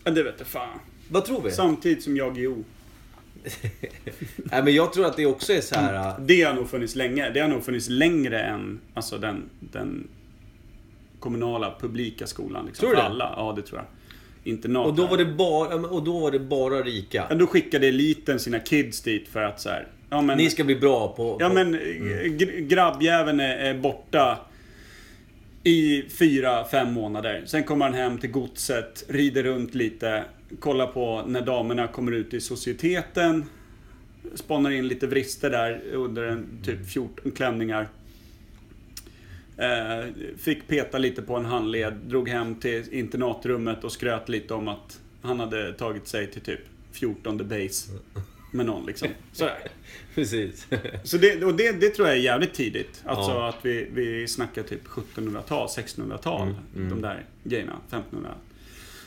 [0.05, 0.79] Ja, det vet jag fan.
[1.09, 1.51] Vad tror vi?
[1.51, 2.65] Samtidigt som jag jo.
[4.37, 5.95] Nej, men jag tror att det också är så här...
[6.09, 7.31] äh, Det har nog funnits länge.
[7.31, 10.09] Det har nog funnits längre än alltså, den, den
[11.21, 12.67] kommunala publika skolan.
[12.67, 13.09] Liksom, Tror du för det?
[13.09, 13.35] alla.
[13.37, 13.87] Ja, det tror jag.
[14.53, 14.87] Internat.
[14.87, 17.27] Och då var det bara, ja, men- och då var det bara rika.
[17.31, 20.39] Ja, då skickade eliten sina kids dit för att så här, ja men...
[20.39, 21.37] Ni ska bli bra på...
[21.41, 24.39] Ja på- men gr- grabbjäveln är, är borta
[25.65, 27.43] i fyra, fem månader.
[27.47, 30.25] Sen kommer han hem till godset, rider runt lite,
[30.61, 33.45] kollar på när damerna kommer ut i societeten.
[34.35, 37.89] Spanar in lite vrister där under en typ 14 klänningar.
[39.57, 44.69] Eh, fick peta lite på en handled, drog hem till internatrummet och skröt lite om
[44.69, 46.61] att han hade tagit sig till typ
[46.93, 47.91] 14 base
[48.55, 49.09] med någon liksom.
[49.33, 49.59] Sådär.
[50.15, 50.67] Precis.
[51.05, 53.03] Så det, och det, det tror jag är jävligt tidigt.
[53.07, 53.49] Alltså Ja.
[53.49, 56.55] att vi, vi snackar typ 1700-tal, 1600-tal.
[56.77, 57.73] Mm, De där grejerna.
[57.89, 58.31] 1500.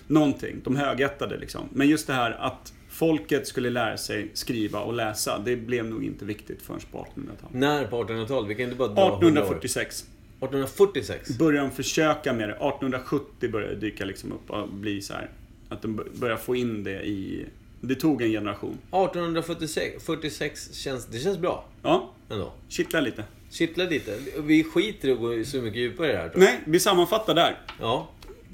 [0.07, 0.55] Någonting.
[0.63, 1.61] De högättade liksom.
[1.73, 5.39] Men just det här att folket skulle lära sig skriva och läsa.
[5.45, 7.53] Det blev nog inte viktigt förrän på 1800-talet.
[7.55, 8.49] När på 1800-talet?
[8.49, 9.27] Vi kan inte bara dra 100 år.
[9.27, 10.05] 1846
[10.39, 11.37] 1846?
[11.37, 12.53] började de försöka med det.
[12.55, 15.29] 1870 började det dyka liksom upp och bli så här.
[15.69, 17.45] Att de började få in det i...
[17.82, 18.78] Det tog en generation.
[18.91, 22.51] 1846 46 känns, det känns bra Ja, ändå.
[22.69, 23.23] kittla lite.
[23.51, 24.17] Kittla lite.
[24.39, 26.30] Vi skiter i att gå så mycket djupare i det här.
[26.30, 26.49] tror jag.
[26.51, 27.57] Nej, vi sammanfattar där.
[27.80, 28.07] Ja.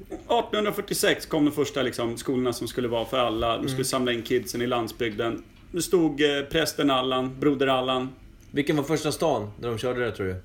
[0.10, 3.48] 1846 kom de första liksom, skolorna som skulle vara för alla.
[3.48, 3.70] De Mm.
[3.70, 5.44] skulle samla in kidsen i landsbygden.
[5.72, 8.10] Det stod eh, prästen Allan, broder Allan.
[8.52, 10.36] Vilken var första stan när de körde det tror du?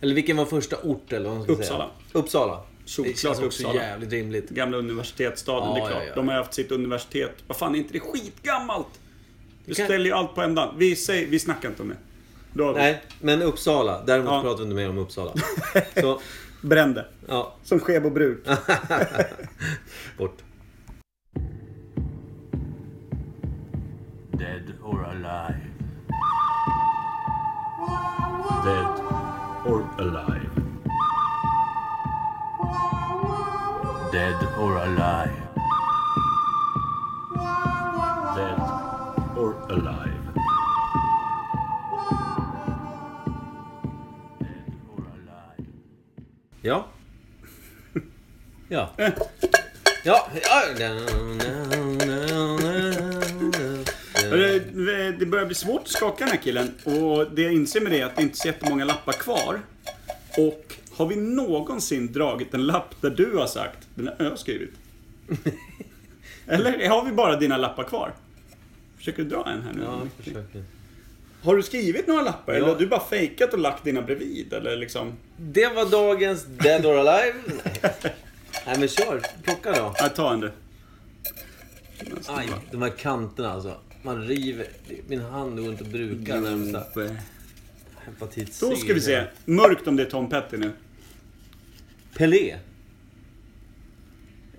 [0.00, 1.84] Eller vilken var första ort eller vad man ska Uppsala.
[1.84, 2.20] säga?
[2.20, 2.60] Uppsala.
[2.84, 3.82] Solklart det känns också Uppsala.
[3.82, 4.50] jävligt rimligt.
[4.50, 6.02] Gamla universitetsstaden, Ja, det är klart.
[6.02, 6.14] ja, ja.
[6.14, 7.34] De har haft sitt universitet.
[7.46, 9.00] Vad fan, är inte det skitgammalt?
[9.66, 10.74] Du kan- ställer ju allt på ändan.
[10.78, 11.96] Vi, säger, vi snackar inte om det.
[12.52, 14.02] Då Nej, men Uppsala.
[14.06, 14.42] Däremot Ja.
[14.42, 15.32] pratar vi inte mer om Uppsala.
[16.00, 16.20] Så,
[16.62, 17.06] brände.
[17.28, 17.54] ja.
[17.64, 18.44] Som Skebo bruk.
[20.18, 20.36] Bort.
[24.38, 25.60] Dead or alive.
[28.64, 29.00] Dead
[29.66, 30.33] or alive.
[34.14, 35.42] Dead or alive.
[38.36, 38.58] Dead
[39.36, 40.24] or alive.
[44.38, 45.66] Dead or alive.
[46.62, 46.86] Ja.
[48.68, 48.90] Ja.
[50.04, 50.28] Ja.
[50.44, 50.96] ja.
[54.30, 56.74] Det, det börjar bli svårt att skaka den här killen.
[56.84, 59.60] Och det jag inser med det är att det inte är så jättemånga lappar kvar.
[60.38, 64.70] Och har vi någonsin dragit en lapp där du har sagt den har jag skrivit?
[66.46, 68.14] Eller har vi bara dina lappar kvar?
[68.96, 69.82] Försöker du dra en här nu?
[69.84, 70.64] Ja, jag försöker.
[71.42, 72.52] Har du skrivit några lappar?
[72.52, 72.58] Ja.
[72.58, 74.52] Eller har du bara fejkat och lagt dina bredvid?
[74.52, 75.12] Eller liksom...
[75.36, 77.34] Det var dagens Dead or Alive.
[77.46, 77.92] Nej.
[78.66, 79.20] Nej men kör.
[79.42, 79.94] Plocka då.
[79.98, 80.52] Ja, ta en du.
[82.26, 83.74] Aj, de här kanterna alltså.
[84.02, 84.66] Man river.
[85.06, 86.84] Min hand går inte att bruka närmsta.
[87.96, 88.66] Hepatit C.
[88.70, 89.24] Då ska vi se.
[89.44, 90.72] Mörkt om det är Tom Petty nu.
[92.16, 92.58] Pelé.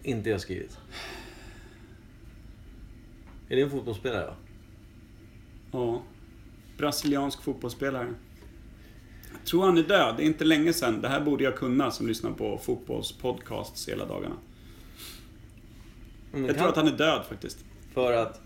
[0.03, 0.77] Inte jag skrivit.
[3.49, 4.33] Är det en fotbollsspelare då?
[5.71, 6.01] Ja.
[6.77, 8.13] Brasiliansk fotbollsspelare.
[9.31, 10.13] Jag tror han är död.
[10.17, 11.01] Det är inte länge sedan.
[11.01, 14.35] Det här borde jag kunna som lyssnar på fotbollspodcasts hela dagarna.
[16.33, 17.65] Mm, Jag tror att han är död faktiskt.
[17.93, 18.41] För att...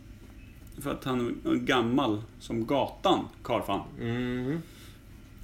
[0.81, 3.81] För att han är gammal som gatan, karlfan.
[3.99, 4.61] Mhm.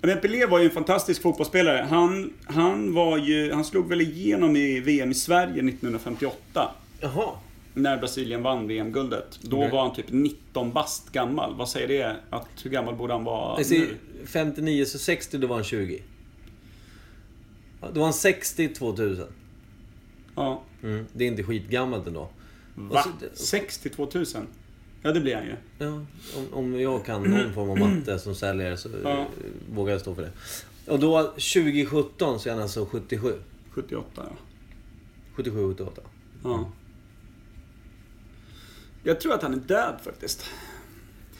[0.05, 1.87] Men Pelé var ju en fantastisk fotbollsspelare.
[1.89, 3.51] Han, han var ju...
[3.53, 6.71] Han slog väl igenom i VM i Sverige 1958.
[6.99, 7.29] Jaha.
[7.73, 9.39] När Brasilien vann VM-guldet.
[9.41, 9.71] Då Okej.
[9.71, 11.55] var han typ 19 bast gammal.
[11.55, 12.15] Vad säger det?
[12.29, 13.97] Att, hur gammal borde han vara nu?
[14.25, 16.01] 59 så 60 då var han 20.
[17.81, 19.25] Ja, Då var han 60 2000.
[20.35, 20.61] Ja.
[20.83, 21.05] Mm.
[21.13, 22.29] Det är inte skitgammalt ändå.
[22.75, 23.03] Va?
[23.33, 24.25] så- 62 000?
[25.05, 25.55] Ja, det blir han ju.
[25.77, 25.85] Ja,
[26.37, 29.27] om, om jag kan någon form av matte som säljare så Ja.
[29.73, 30.31] vågar jag stå för det.
[30.91, 33.33] Och då 2017 så är han alltså 77.
[33.71, 34.23] 78, ja.
[35.35, 36.01] 77, 78.
[36.43, 36.71] ja.
[39.03, 40.45] Jag tror att han är död faktiskt.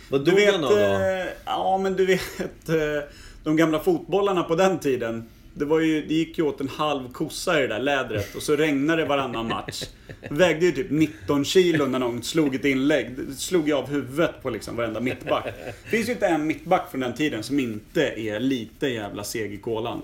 [0.10, 0.78] Vad Du dog vet, han av då?
[0.78, 3.10] eh, ja men du vet, eh,
[3.44, 5.30] de gamla fotbollarna på den tiden.
[5.58, 8.42] Det, var ju, det gick ju åt en halv kossa i det där lädret och
[8.42, 9.84] så regnade det varannan match.
[10.30, 13.12] Vägde ju typ 19 kilo när någon slog ett inlägg.
[13.18, 15.46] Det slog ju av huvudet på liksom varenda mittback.
[15.84, 19.54] Det finns ju inte en mittback från den tiden som inte är lite jävla seg
[19.54, 20.02] i kolan.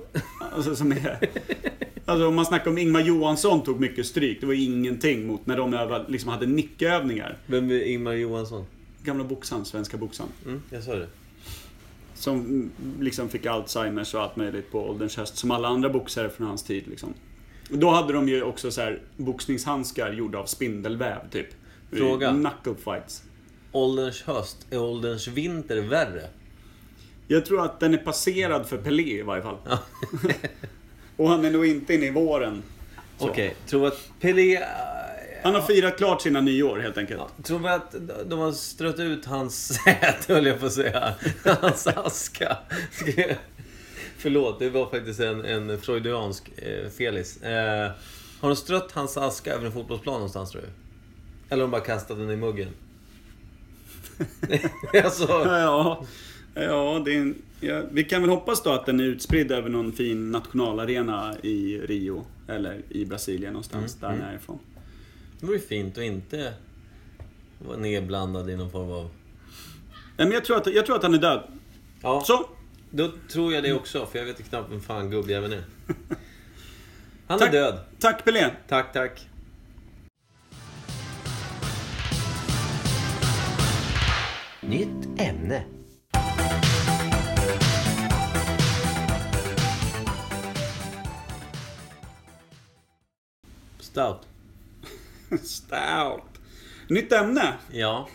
[0.56, 1.30] Alltså som är...
[2.06, 4.40] Alltså om man snackar om Ingmar Johansson tog mycket stryk.
[4.42, 7.38] Det var ju ingenting mot när de öva- liksom hade nickövningar.
[7.46, 8.66] Vem är Ingmar Johansson?
[9.04, 10.30] Gamla boxaren, svenska boxaren.
[10.46, 11.08] Mm, jag sa det.
[12.22, 15.38] Som mm, liksom fick Alzheimers och allt möjligt på ålderns höst.
[15.38, 17.14] Som alla andra boxare från hans tid liksom.
[17.70, 21.48] Då hade de ju också så här boxningshandskar gjorda av spindelväv typ.
[21.92, 22.32] Fråga.
[22.32, 23.24] Knuckle fights.
[23.72, 26.24] Ålderns höst, är ålderns vinter värre?
[27.28, 29.58] Jag tror att den är passerad för Pelé i varje fall.
[31.18, 32.64] och han är nog inte inne i våren.
[33.18, 34.64] Okej, tror att Pelé...
[35.44, 37.20] Han har firat klart sina nyår helt enkelt.
[37.20, 41.14] Ja, tror vi att de har strött ut hans säte, höll jag på att säga.
[41.62, 42.58] Hans aska.
[44.18, 47.42] Förlåt, det var faktiskt en, en freudiansk eh, felis.
[47.42, 47.92] Eh,
[48.40, 50.68] har de strött hans aska över en fotbollsplan någonstans tror du?
[51.50, 52.70] Eller har de bara kastat den i muggen?
[55.04, 56.06] alltså, Ja,
[56.54, 59.70] ja, det är en, ja, vi kan väl hoppas då att den är utspridd över
[59.70, 62.26] någon fin nationalarena i Rio.
[62.48, 64.60] Eller i Brasilien någonstans, Mm, där närifrån.
[65.42, 66.54] Det vore fint att inte
[67.60, 69.10] vara nedblandad i någon form av...
[70.18, 71.44] Nej, men jag tror, att, jag tror att han är död.
[72.02, 72.50] Ja, Så,
[72.90, 75.64] då tror jag det också, för jag vet knappt vem fan gubbjäveln är.
[77.28, 77.48] Han Tack.
[77.48, 77.80] är död.
[78.00, 78.50] tack Pelé.
[78.68, 79.28] Tack, tack.
[84.62, 85.64] Nytt ämne.
[93.80, 94.31] Stout.
[95.44, 96.24] Stout.
[96.88, 97.54] Nytt ämne.
[97.72, 98.10] Ja.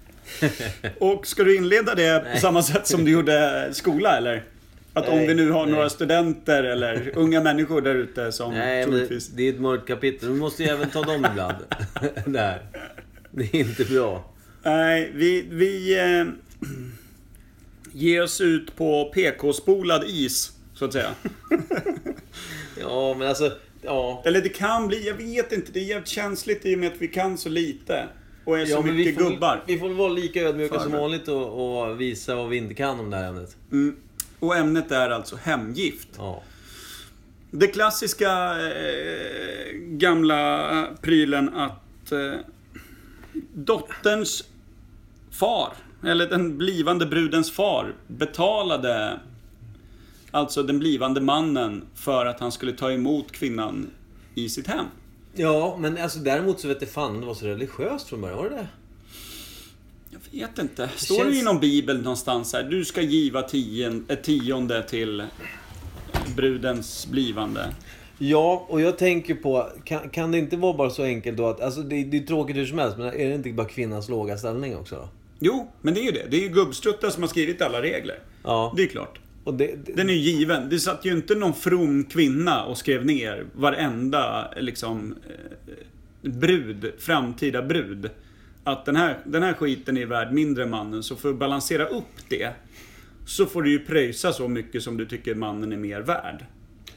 [0.98, 4.44] Och ska du inleda det på samma sätt som du gjorde skola eller?
[4.92, 5.74] Att om vi nu har nej.
[5.74, 9.28] några studenter eller unga människor där ute som Nej, troligtvis...
[9.28, 10.28] det är ett mörkt kapitel.
[10.28, 11.56] Vi måste ju även ta dem ibland.
[12.26, 12.62] Där.
[13.30, 14.34] Det är inte bra.
[14.62, 16.26] Nej, vi, vi eh,
[17.92, 21.10] ger oss ut på PK-spolad is, så att säga.
[22.80, 23.52] Ja, men alltså...
[23.82, 24.22] Ja.
[24.24, 25.72] Eller det kan bli, jag vet inte.
[25.72, 28.08] Det är jävligt känsligt i och med att vi kan så lite.
[28.44, 29.62] och är så Ja, men vi mycket får, gubbar.
[29.66, 33.10] vi får vara lika ödmjuka som vanligt och, och visa vad vi inte kan om
[33.10, 33.56] det här ämnet.
[33.72, 33.96] Mm.
[34.38, 36.08] Och ämnet är alltså hemgift.
[36.16, 36.42] Ja.
[37.50, 42.32] Det klassiska eh, gamla prylen att eh,
[43.54, 44.44] dotterns
[45.30, 45.72] far,
[46.04, 49.20] eller den blivande brudens far, betalade
[50.30, 53.90] alltså den blivande mannen för att han skulle ta emot kvinnan
[54.34, 54.84] i sitt hem.
[55.34, 58.38] Ja, men alltså däremot så vet jag fan det var så religiöst från början.
[58.38, 58.68] Var det det?
[60.10, 60.88] Jag vet inte.
[60.96, 63.40] Står det känns- i någon bibel någonstans här, du ska giva
[64.08, 65.22] ett tionde till
[66.36, 67.74] brudens blivande.
[68.18, 71.60] Ja, och jag tänker på, kan, kan det inte vara bara så enkelt då att,
[71.60, 74.38] alltså det, det är tråkigt hur som helst, men är det inte bara kvinnans låga
[74.38, 75.08] ställning också då?
[75.38, 76.26] Jo, men det är ju det.
[76.30, 78.18] Det är ju gubbstruttar som har skrivit alla regler.
[78.44, 78.72] Ja.
[78.76, 79.18] Det är klart.
[79.52, 80.68] Det, det, Den är ju given.
[80.68, 87.62] Det satt ju inte någon from kvinna och skrev ner varenda liksom eh, brud, framtida
[87.62, 88.10] brud.
[88.64, 91.86] Att den här, den här skiten är värd mindre än mannen, så för att balansera
[91.86, 92.52] upp det
[93.26, 96.44] så får du ju pröjsa så mycket som du tycker mannen är mer värd.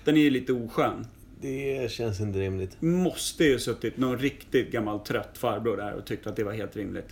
[0.04, 1.08] Den är ju lite oskön.
[1.42, 2.82] det känns inte rimligt.
[2.82, 6.76] Måste ju suttit någon riktigt gammal trött farbror där och tyckt att det var helt
[6.76, 7.10] rimligt.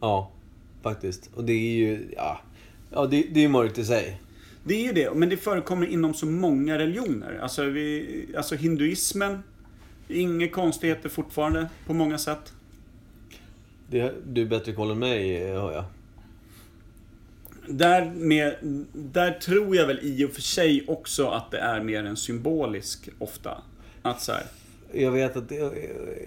[0.00, 0.32] Ja,
[0.82, 1.30] faktiskt.
[1.34, 2.40] Och det är ju, ja.
[2.90, 4.21] Ja, det, det är ju mörkt i sig.
[4.64, 7.38] Det är ju det, men det förekommer inom så många religioner.
[7.42, 9.42] Alltså, vi, alltså hinduismen,
[10.08, 12.52] inga konstigheter fortfarande på många sätt.
[13.90, 15.84] Det, du är bättre koll än mig, hör jag.
[17.68, 18.56] Där, med,
[18.92, 23.08] där tror jag väl i och för sig också att det är mer en symbolisk
[23.18, 23.62] ofta.
[24.02, 24.42] Att så här,
[24.92, 25.72] Jag vet att det,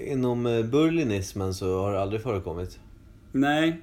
[0.08, 2.80] inom eh, burlinismen så har det aldrig förekommit.
[3.32, 3.82] nej.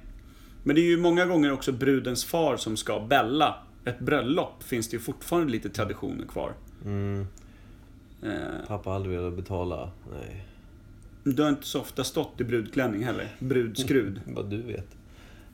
[0.65, 3.55] Men det är ju många gånger också brudens far som ska bälla.
[3.85, 6.53] Ett bröllop finns det ju fortfarande lite traditioner kvar.
[6.85, 7.27] Mm,
[8.23, 9.91] Eh, pappa har aldrig velat betala.
[10.11, 10.45] Nej,
[11.23, 13.27] du har inte så ofta stått i brudklänning heller.
[13.39, 14.21] Brudskrud.
[14.27, 14.87] vad du vet.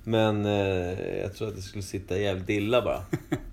[0.03, 3.01] Men eh, jag tror att det skulle sitta jävligt illa bara.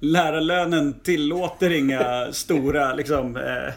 [0.00, 3.72] Lärarlönen tillåter inga stora, liksom, eh,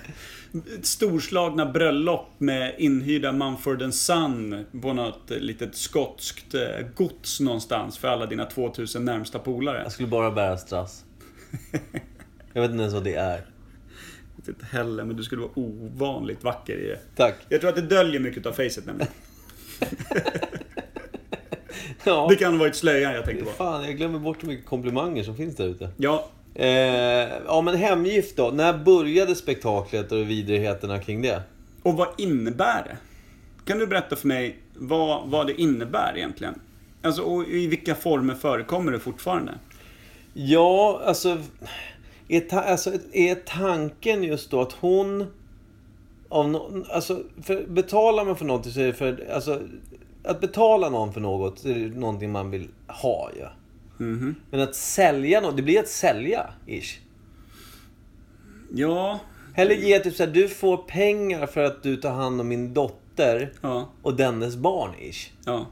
[0.82, 8.26] storslagna bröllop med inhyrda Mumford Son på något litet skotskt eh, gods någonstans för alla
[8.26, 9.82] dina 2000 närmsta polare.
[9.84, 11.05] Jag skulle bara bära strass.
[12.53, 13.45] Jag vet inte ens vad det är.
[14.36, 16.99] Jag vet inte heller, men du skulle vara ovanligt vacker i det.
[17.15, 17.36] Tack.
[17.49, 19.11] Jag tror att det döljer mycket av facet nämligen.
[22.04, 22.28] Ja.
[22.30, 23.52] Det kan ha varit slöjan jag tänkte på.
[23.52, 25.89] Fan, jag glömmer bort hur mycket komplimanger som finns där ute.
[25.97, 28.52] Ja, Eh, ja, men hemgift då.
[28.52, 31.41] När började spektaklet och vidrigheterna kring det?
[31.84, 32.97] och vad innebär det?
[33.66, 36.60] Kan du berätta för mig vad, vad det innebär egentligen?
[37.02, 39.52] Alltså, och i vilka former förekommer det fortfarande?
[40.34, 41.38] Ja, alltså...
[42.28, 45.26] Är, ta, alltså, är tanken just då att hon...
[46.30, 47.24] Av no, alltså,
[47.68, 49.28] betalar man för något så är det för...
[49.34, 49.62] Alltså,
[50.24, 53.45] att betala någon för något är någonting man vill ha ju.
[54.05, 54.36] Mhm.
[54.51, 56.99] Men att sälja något, det blir att sälja, ish.
[58.74, 59.19] Ja,
[59.55, 63.53] Eller ge typ såhär, du får pengar för att du tar hand om min dotter
[63.61, 65.32] ja, och dennes barn, ish.
[65.45, 65.67] ja.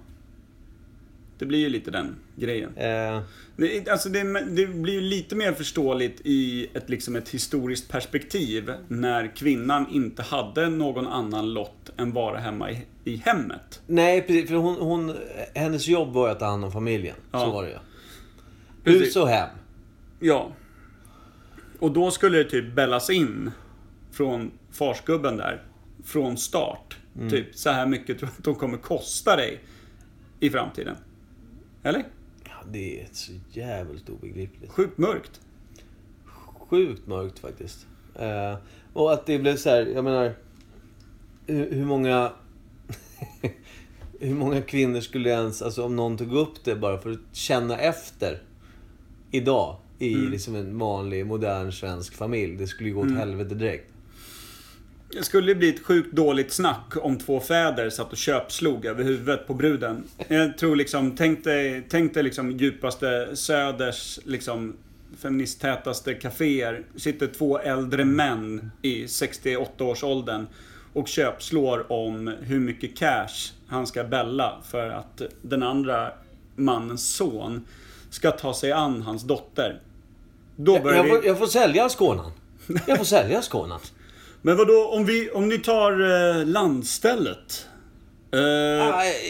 [1.40, 2.78] Det blir ju lite den grejen.
[2.78, 3.22] Eh,
[3.58, 8.72] Det, alltså det, det blir ju lite mer förståeligt i ett, liksom ett historiskt perspektiv
[8.88, 13.82] när kvinnan inte hade någon annan lott än vara hemma i, i hemmet.
[13.88, 14.50] nej, precis.
[14.50, 15.16] För hon, hon,
[15.56, 17.16] hennes jobb var att ta hand om familjen.
[17.32, 17.40] Ja.
[17.40, 17.78] Så var det ju.
[18.84, 19.02] Precis.
[19.08, 19.50] Hus och hem.
[20.20, 20.52] Ja.
[21.80, 23.52] Och då skulle det typ bällas in
[24.12, 25.64] från farsgubben där.
[26.06, 26.98] Från start.
[27.30, 29.60] Typ så här mycket tror jag att de kommer kosta dig
[30.40, 30.96] i framtiden.
[31.84, 32.04] Eller?
[32.72, 34.72] Det är så jävligt obegripligt.
[34.72, 35.42] Sjukt mörkt.
[36.70, 37.88] Sjukt mörkt faktiskt.
[38.16, 38.58] Eh,
[38.94, 40.34] och att det blev så här, jag menar...
[41.46, 42.32] Hur, hur många...
[44.20, 47.78] hur många kvinnor skulle ens, alltså om någon tog upp det bara för att känna
[47.78, 48.42] efter
[49.32, 52.56] idag i liksom en vanlig modern svensk familj.
[52.56, 53.94] Det skulle ju gå åt helvete direkt.
[55.12, 59.48] Det skulle bli ett sjukt dåligt snack om två fäder satt och köpslog över huvudet
[59.48, 60.04] på bruden.
[60.28, 64.78] Jag tror liksom, tänk dig, tänk dig liksom djupaste söders liksom
[65.18, 66.84] feministtätaste kaféer.
[66.96, 70.48] Sitter två äldre män i 68-årsåldern
[70.94, 76.12] och köpslår om hur mycket cash han ska bälla för att den andra
[76.56, 77.66] mannens son
[78.10, 79.82] ska ta sig an hans dotter.
[80.56, 81.10] Då Jag, börjar jag, vi...
[81.10, 82.32] får, jag får sälja Skånan.
[82.88, 83.80] Jag får sälja Skånan.
[84.42, 87.68] Men vad då om, vi, om ni tar eh, landstället?
[88.32, 88.40] Eh,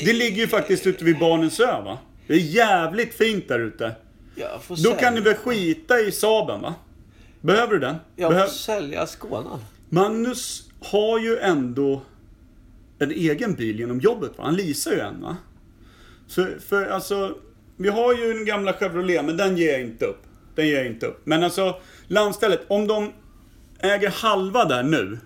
[0.06, 1.98] det ligger ju faktiskt ute vid Barnens ö va?
[2.28, 3.96] Det är jävligt fint där ute.
[4.36, 6.76] Jag får Då kan ni väl skita i Saben va?
[7.42, 7.96] Behöver du den?
[8.16, 8.46] jag Behöv...
[8.46, 9.60] får sälja Skånan.
[9.90, 12.02] Magnus har ju ändå
[13.00, 14.32] en egen bil genom jobbet.
[14.38, 14.44] Va?
[14.44, 15.38] Han leasar ju en va.
[16.28, 17.36] Så för alltså,
[17.78, 20.22] vi har ju den gamla Chevrolet, men den ger jag inte upp.
[20.56, 21.22] Den ger jag inte upp.
[21.24, 21.76] Men alltså,
[22.08, 23.12] landstället, om de
[23.80, 25.20] äger halva där nu.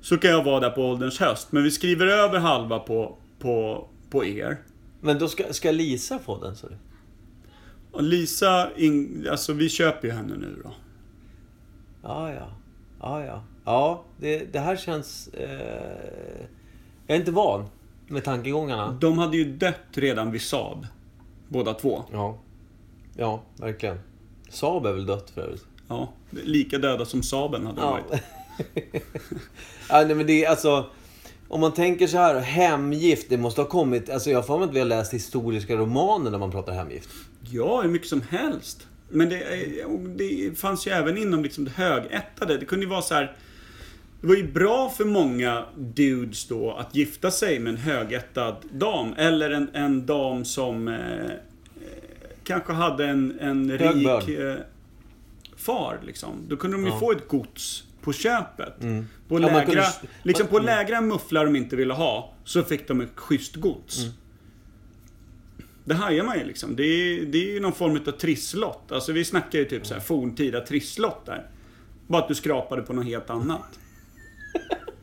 [0.00, 1.52] Så kan jag vara där på ålderns höst.
[1.52, 4.62] Men vi skriver över halva på, på, på er.
[5.00, 6.76] Men då ska, ska Lisa få den, så du?
[7.92, 10.70] Och Lisa, in, alltså vi köper ju henne nu då.
[12.02, 12.48] Ja, ja.
[13.00, 13.44] Ja, ja.
[13.64, 15.28] Ja, det, det här känns...
[15.28, 16.46] Eh,
[17.06, 17.66] jag är inte van
[18.08, 18.98] med tankegångarna.
[19.00, 20.86] De hade ju dött redan vid Saab.
[21.48, 22.02] Båda två.
[22.12, 22.38] Ja.
[23.16, 23.98] Ja, verkligen.
[24.48, 25.66] Saab är väl dött för övrigt?
[25.94, 26.12] Ja,
[26.44, 27.90] lika döda som Saaben hade de Ja.
[27.90, 28.22] varit.
[29.88, 30.86] ja, nej, men det är alltså...
[31.48, 34.10] Om man tänker så här, hemgift, det måste ha kommit...
[34.10, 37.08] Alltså jag har att vi har läst historiska romaner när man pratar hemgift.
[37.50, 38.86] Ja, hur mycket som helst.
[39.08, 42.58] Men det, och det fanns ju även inom liksom det högättade.
[42.58, 43.36] Det kunde ju vara så här.
[44.20, 49.14] Det var ju bra för många dudes då att gifta sig med en högättad dam.
[49.16, 51.32] Eller en, en dam som eh, eh,
[52.44, 54.24] kanske hade en, en rik börd.
[55.64, 56.00] Far.
[56.06, 56.44] Liksom.
[56.48, 56.98] Då kunde de ju Ja.
[57.00, 58.80] få ett gods på köpet.
[58.80, 59.86] På, Ja, man lägra, kunde-
[60.22, 63.98] liksom på man- lägre mufflar de inte ville ha, så fick de ett schysst gods.
[64.02, 64.12] Mm.
[65.84, 66.76] Det hajar man ju liksom.
[66.76, 68.92] Det är, det är ju någon form av trisslott.
[68.92, 71.46] Alltså vi snackar ju typ så här forntida trisslott där.
[72.06, 73.78] Bara att du skrapade på något helt annat.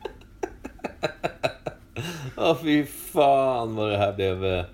[2.36, 4.64] Ja, fy fan vad det här blev eh,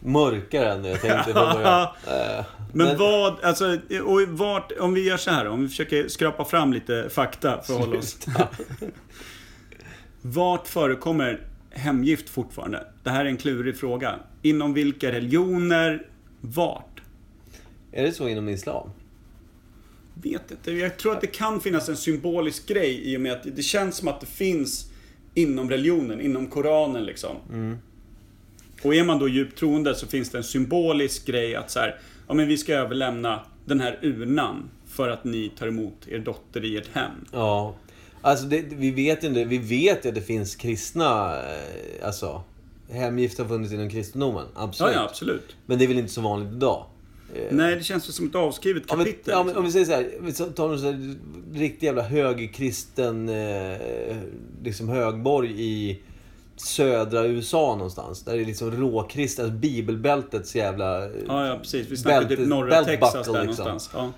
[0.00, 1.88] mörkare än jag tänkte från början.
[2.06, 6.44] Eh, Men, vad, alltså, och vart, om vi gör så här om vi försöker skrapa
[6.44, 8.18] fram lite fakta för att hålla oss.
[10.22, 11.40] Vart förekommer
[11.70, 12.86] hemgift fortfarande?
[13.02, 14.14] Det här är en klurig fråga.
[14.42, 16.06] Inom vilka religioner?
[16.40, 17.02] Vart?
[17.92, 18.90] Är det så inom islam?
[20.14, 20.72] Vet inte.
[20.72, 23.96] Jag tror att det kan finnas en symbolisk grej i och med att det känns
[23.96, 24.90] som att det finns
[25.34, 27.36] inom religionen, inom Koranen liksom.
[28.82, 32.00] Och är man då djupt troende så finns det en symbolisk grej att så här,
[32.28, 36.64] ja men vi ska överlämna den här urnan för att ni tar emot er dotter
[36.64, 37.10] i ert hem.
[37.32, 37.74] Ja.
[38.20, 42.42] Alltså det, vi vet ju inte, vi vet ju att det finns kristna, eh, alltså
[42.90, 44.46] hemgift har funnits inom kristendomen.
[44.54, 44.94] Ja, Absolut.
[44.94, 45.56] ja, absolut.
[45.66, 46.84] Men det är väl inte så vanligt idag?
[47.34, 49.32] Eh, Nej, det känns ju som ett avskrivet Om vi, kapitel.
[49.32, 49.58] ja, men liksom.
[49.60, 51.18] om vi säger så här, vi tar en sån
[51.54, 54.16] riktig jävla högerkristen eh,
[54.64, 56.00] liksom högborg i
[56.60, 58.22] södra USA någonstans.
[58.22, 61.08] Där det är liksom råkristen, alltså bibelbältets jävla...
[61.26, 61.86] Ja, ja, precis.
[61.88, 63.64] Vi snackar Bälte- typ norra Texas buckle, där liksom.
[63.64, 63.90] någonstans.
[63.94, 64.12] Ja.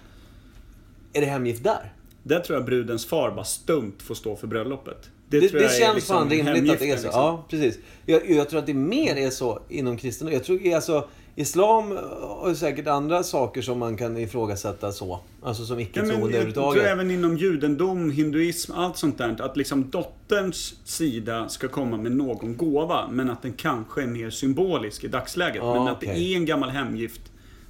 [1.12, 1.92] Är det hemgift där?
[2.22, 5.10] Där tror jag brudens far bara stumt får stå för bröllopet.
[5.28, 7.02] Det, Det, det känns liksom fan rimligt att det är så.
[7.02, 7.10] liksom.
[7.22, 7.78] Ja, precis.
[8.06, 10.32] Jag, jag tror att det mer är så inom kristendom.
[10.34, 11.08] Jag tror alltså,
[11.40, 15.20] Islam har säkert andra saker som man kan ifrågasätta så.
[15.42, 16.84] Alltså som Ja, men icke-troende jag tror överhuvudtaget.
[16.84, 19.42] även inom judendom, hinduism, allt sånt där.
[19.42, 23.08] Att liksom dotterns sida ska komma med någon gåva.
[23.10, 25.62] Men att den kanske är mer symbolisk i dagsläget.
[25.62, 26.32] Ja, men att det okej.
[26.32, 27.20] är en gammal hemgift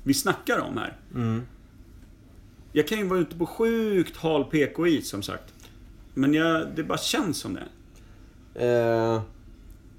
[0.05, 0.97] vi snackar om här.
[1.15, 1.43] Mm.
[2.73, 5.55] Jag kan ju vara ute på sjukt hal PKI som sagt.
[6.15, 7.65] Men jag, det bara känns som det.
[8.67, 9.23] Eh,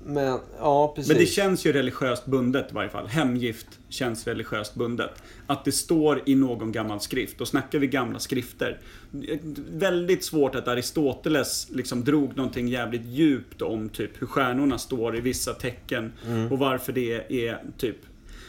[0.05, 1.11] men, ja precis.
[1.11, 3.07] Men det känns ju religiöst bundet i varje fall.
[3.07, 5.23] Hemgift känns religiöst bundet.
[5.47, 7.37] Att det står i någon gammal skrift.
[7.37, 8.79] Då snackar vi gamla skrifter.
[9.69, 15.21] Väldigt svårt att Aristoteles liksom drog någonting jävligt djupt om typ hur stjärnorna står i
[15.21, 16.13] vissa tecken.
[16.51, 17.97] Och varför det är typ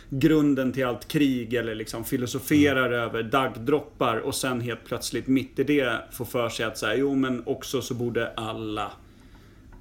[0.08, 5.64] grunden till allt krig eller liksom filosoferar över daggdroppar och sen helt plötsligt mitt i
[5.64, 8.92] det får för sig att säga jo men också så borde alla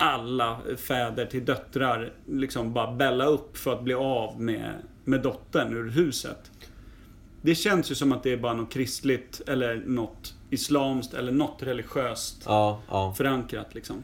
[0.02, 4.72] alla fäder till döttrar liksom bara bälla upp för att bli av med,
[5.04, 6.52] med dottern ur huset.
[7.42, 11.64] Det känns ju som att det är bara något kristligt eller något islamskt eller något
[11.64, 13.14] religiöst Ja, ja.
[13.18, 14.04] förankrat liksom.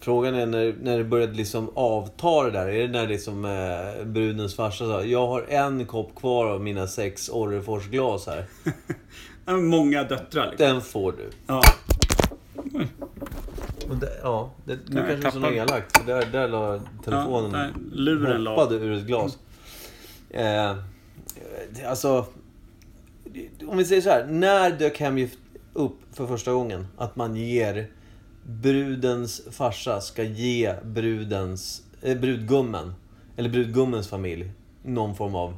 [0.00, 2.68] Frågan är när, när det började liksom avta det där.
[2.68, 6.86] Är det när liksom eh, brudens farsa sa Jag har en kopp kvar av mina
[6.86, 8.44] sex Orreforsglas här.
[9.56, 10.66] Många döttrar liksom.
[10.66, 11.30] Den får du.
[11.46, 11.62] Ja.
[13.94, 15.98] Det, ja, det, nu kanske det är så elakt.
[15.98, 17.52] För där, där la telefonen...
[17.52, 18.50] Ja, där, luren la.
[18.50, 19.38] hoppade ur ett glas.
[20.30, 20.76] Eh,
[21.86, 22.26] alltså...
[23.66, 24.26] Om vi säger så här.
[24.26, 25.38] När dök hemgift
[25.72, 26.86] upp för första gången?
[26.96, 27.90] Att man ger
[28.44, 32.94] brudens farsa ska ge brudens, eh, brudgummen,
[33.36, 34.50] eller brudgummens familj,
[34.82, 35.56] någon form av...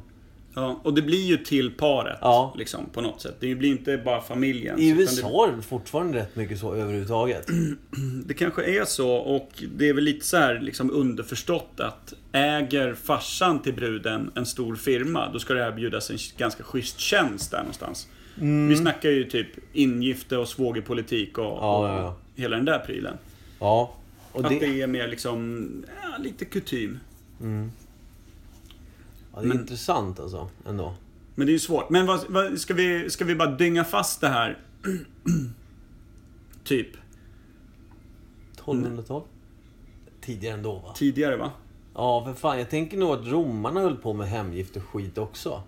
[0.55, 2.53] Ja, och det blir ju till paret Ja.
[2.57, 3.35] liksom på något sätt.
[3.39, 4.79] Det blir inte bara familjen.
[4.79, 7.47] I USA är det fortfarande rätt mycket så överhuvudtaget.
[8.25, 12.93] Det, kanske är så och det är väl lite så här liksom underförstått att äger
[12.93, 17.57] farsan till bruden en stor firma, då ska det erbjudas en ganska schysst tjänst där
[17.57, 18.07] någonstans.
[18.69, 23.13] Vi snackar ju typ ingifte och svågerpolitik och, Ja, och hela den där prylen.
[23.59, 23.93] Ja.
[24.31, 25.67] Och Att det, det är mer liksom,
[26.03, 26.99] ja, lite kutym.
[29.33, 30.93] Ja, det är men- intressant alltså, ändå.
[31.35, 31.89] Men det är ju svårt.
[31.89, 34.59] Men vad, vad, ska, vi, ska vi bara dynga fast det här?
[36.63, 36.87] typ
[38.57, 39.23] 1200-tal?
[40.21, 40.93] Tidigare ändå va?
[40.95, 41.51] tidigare va?
[41.93, 42.59] Ja, för fan.
[42.59, 45.63] Jag tänker nog att romarna höll på med hemgift och skit också.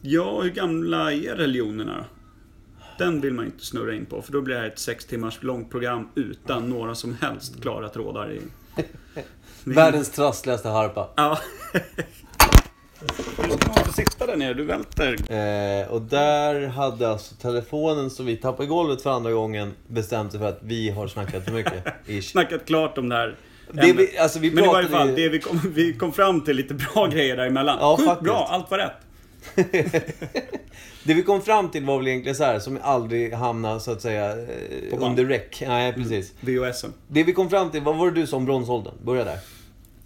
[0.00, 2.04] Ja, hur gamla är religionerna då?
[2.98, 5.42] Den vill man inte snurra in på, för då blir det här ett sex timmars
[5.42, 8.40] långt program utan några som helst klara trådar i...
[9.64, 11.08] Världens trassligaste harpa.
[11.16, 11.38] Ja.
[13.00, 13.08] Du
[13.58, 15.12] ska inte sitta där nere, du välter.
[15.32, 20.30] Eh, och där hade alltså telefonen som vi tappade i golvet för andra gången bestämt
[20.30, 21.84] sig för att vi har snackat för mycket.
[22.24, 23.36] Snackat klart om det här
[23.72, 26.56] Det vi, alltså vi Men i varje fall, det vi kom, vi kom fram till
[26.56, 27.78] lite bra grejer däremellan.
[27.80, 28.92] Ja, Sjukt bra, allt var rätt.
[31.04, 34.02] Det vi kom fram till var väl egentligen så här, som aldrig hamnade så att
[34.02, 34.34] säga
[34.90, 35.62] På under räck.
[35.66, 36.32] Nej, precis.
[36.40, 36.92] VHSen.
[37.08, 38.94] Det vi kom fram till, vad var det du sa om bronsåldern?
[39.02, 39.38] Börja där.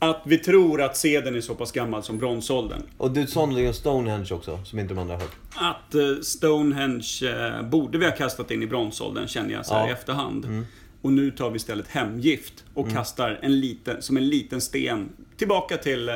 [0.03, 2.82] Att vi tror att seden är så pass gammal som bronsåldern.
[2.98, 5.36] Och du sa någonting om Stonehenge också, som inte de andra har hört.
[5.55, 9.88] Att eh, Stonehenge eh, borde vi ha kastat in i bronsåldern känner jag så här
[9.88, 10.44] i efterhand.
[10.44, 10.66] Mm.
[11.03, 15.76] Och nu tar vi istället hemgift och kastar en liten, som en liten sten tillbaka
[15.76, 16.14] till, eh,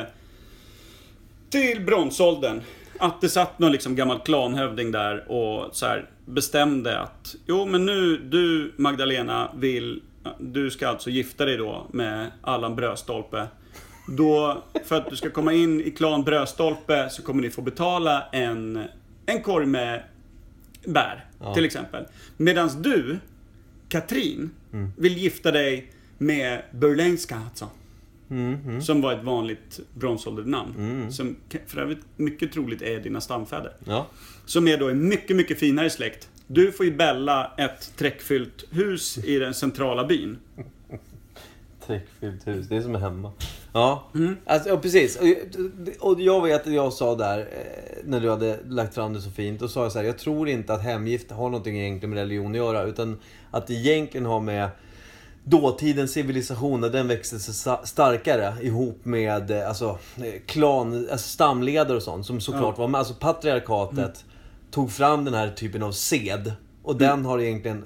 [1.49, 2.61] till bronsåldern.
[2.99, 7.85] Att det satt någon liksom gammal klanhövding där och så här bestämde att Jo men
[7.85, 10.01] nu, du Magdalena vill
[10.39, 13.47] Du ska alltså gifta dig då med Allan Bröstolpe.
[14.07, 18.23] Då, för att du ska komma in i klan Bröstolpe så kommer ni få betala
[18.31, 18.83] en,
[19.25, 20.03] en korg med
[20.85, 21.53] bär, Ja.
[21.53, 22.05] till exempel.
[22.37, 23.17] Medan du,
[23.89, 24.91] Katrin, Mm.
[24.97, 27.69] vill gifta dig med Burlenska alltså.
[28.29, 31.11] Mm, Som var ett vanligt bronsåldernamn.
[31.11, 33.71] Som ka- för övrigt mycket troligt är dina stamfäder.
[33.85, 34.07] Ja.
[34.45, 36.29] Som är då en mycket, mycket finare släkt.
[36.47, 40.37] Du får ju bälla ett träckfyllt hus i den centrala byn.
[41.87, 43.31] Träckfyllt hus, det är som hemma.
[43.73, 44.37] Ja, Mm.
[44.45, 45.19] alltså, ja precis.
[45.99, 47.45] Och, och jag vet att jag sa där, eh,
[48.03, 50.49] när du hade lagt fram det så fint, då sa jag så här, jag tror
[50.49, 53.17] inte att hemgift har någonting egentligen med religion att göra, utan
[53.51, 54.69] att det egentligen har med
[55.43, 61.97] dåtidens civilisation, när den växte sig starkare ihop med eh, alltså, eh, klan, alltså stamledare
[61.97, 62.99] och sånt, som såklart var med.
[62.99, 64.25] Alltså patriarkatet
[64.71, 66.53] tog fram den här typen av sed.
[66.83, 67.83] Och den har egentligen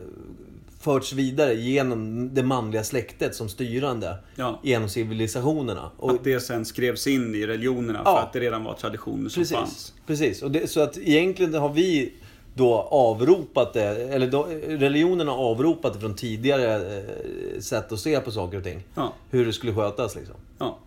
[0.90, 4.16] förts vidare genom det manliga släktet som styrande.
[4.36, 4.60] Ja.
[4.64, 5.92] Genom civilisationerna.
[5.98, 8.16] Och Att det sen skrevs in i religionerna Ja.
[8.16, 9.58] för att det redan var traditioner som Precis.
[9.58, 9.94] fanns.
[10.08, 10.42] Precis.
[10.44, 12.14] Och det, så att egentligen har vi
[12.54, 13.84] då avropat det,
[14.14, 18.64] eller då, religionen har avropat det från tidigare eh, sätt att se på saker och
[18.64, 18.84] ting.
[18.96, 19.14] Ja.
[19.30, 20.36] Hur det skulle skötas liksom.
[20.60, 20.78] Ja.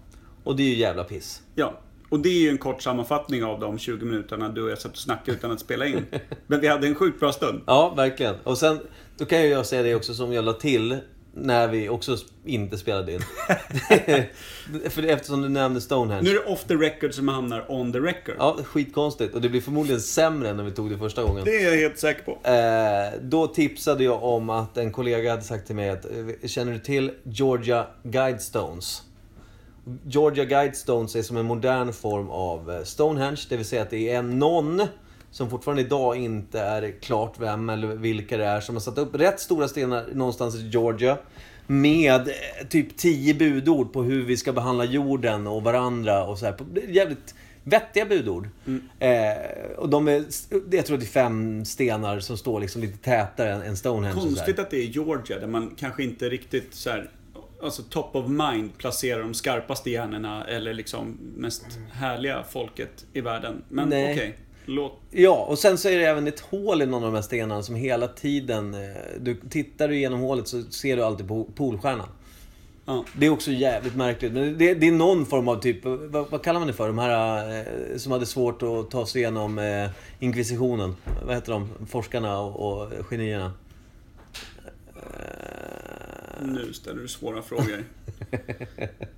[0.44, 1.42] Och det är ju jävla piss.
[1.54, 1.72] Ja.
[2.12, 4.92] Och det är ju en kort sammanfattning av de 20 minuterna du och jag satt
[4.92, 6.06] och snackade utan att spela in.
[6.46, 7.60] Men vi hade en sjukt bra stund.
[7.66, 8.34] Ja, verkligen.
[8.44, 8.80] Och sen,
[9.18, 10.98] då kan ju jag säga det också som jag la till
[11.34, 13.20] när vi också inte spelade in.
[14.90, 16.22] För eftersom du nämnde Stonehenge.
[16.22, 18.34] Nu är det off the record som hamnar on the record.
[18.38, 19.34] Ja, skitkonstigt.
[19.34, 21.44] Och det blir förmodligen sämre än när vi tog det första gången.
[21.44, 22.48] Det är jag helt säker på.
[22.48, 26.72] Eh, då tipsade jag om att en kollega hade sagt till mig att eh, Känner
[26.72, 29.02] du till Georgia Guidestones?
[30.06, 33.40] Georgia Guidestones är som en modern form av eh, Stonehenge.
[33.48, 34.82] Det vill säga att det är någon
[35.30, 39.14] som fortfarande idag inte är klart vem eller vilka det är som har satt upp
[39.14, 41.18] rätt stora stenar någonstans i Georgia.
[41.66, 46.44] Med eh, typ 10 budord på hur vi ska behandla jorden och varandra och så
[46.46, 46.56] här.
[46.88, 48.48] Jävligt vettiga budord.
[48.98, 49.10] Eh,
[49.78, 50.24] och de är,
[50.70, 54.20] jag tror att det är fem stenar som står liksom lite tätare än- Stonehenge.
[54.20, 57.10] Konstigt att det är Georgia där man kanske inte riktigt så här,
[57.62, 63.62] alltså top of mind placerar de skarpaste hjärnorna eller liksom mest härliga folket i världen.
[63.68, 64.92] Men okej, låt...
[65.10, 67.62] Ja, och sen så är det även ett hål i någon av de här stenarna
[67.62, 68.74] som hela tiden...
[68.74, 68.80] eh,
[69.20, 72.08] Du, tittar du genom hålet så ser du alltid på Polstjärnan.
[72.84, 73.04] Ja.
[73.12, 74.32] Det är också jävligt märkligt.
[74.32, 75.84] Men det, det är någon form av typ...
[75.84, 76.86] Vad, vad kallar man det för?
[76.86, 79.90] De här eh, som hade svårt att ta sig igenom eh,
[80.20, 80.96] inkvisitionen.
[81.26, 81.68] Vad heter de?
[81.88, 83.52] Forskarna och, och genierna.
[85.02, 87.84] Eh, Nu ställer du svåra frågor.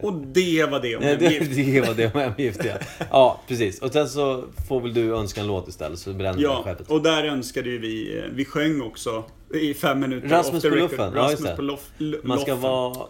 [0.00, 1.56] Och det var det om Nej, det, hemgift.
[1.56, 2.74] det var det med hemgift, ja.
[3.10, 3.78] Ja, precis.
[3.82, 6.90] Och sen så får väl du önska en låt istället, så bränner Ja, skeppet.
[6.90, 9.24] och där önskade ju vi, eh, vi sjöng också
[9.54, 11.56] i fem minuter Rasmus på luffen, ja, Rasmus det.
[11.56, 12.62] på loff, l- Man ska, loffen.
[12.70, 13.06] vara,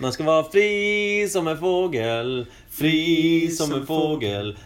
[0.00, 2.46] man ska vara fri som en fågel.
[2.70, 4.58] Fri som en fågel.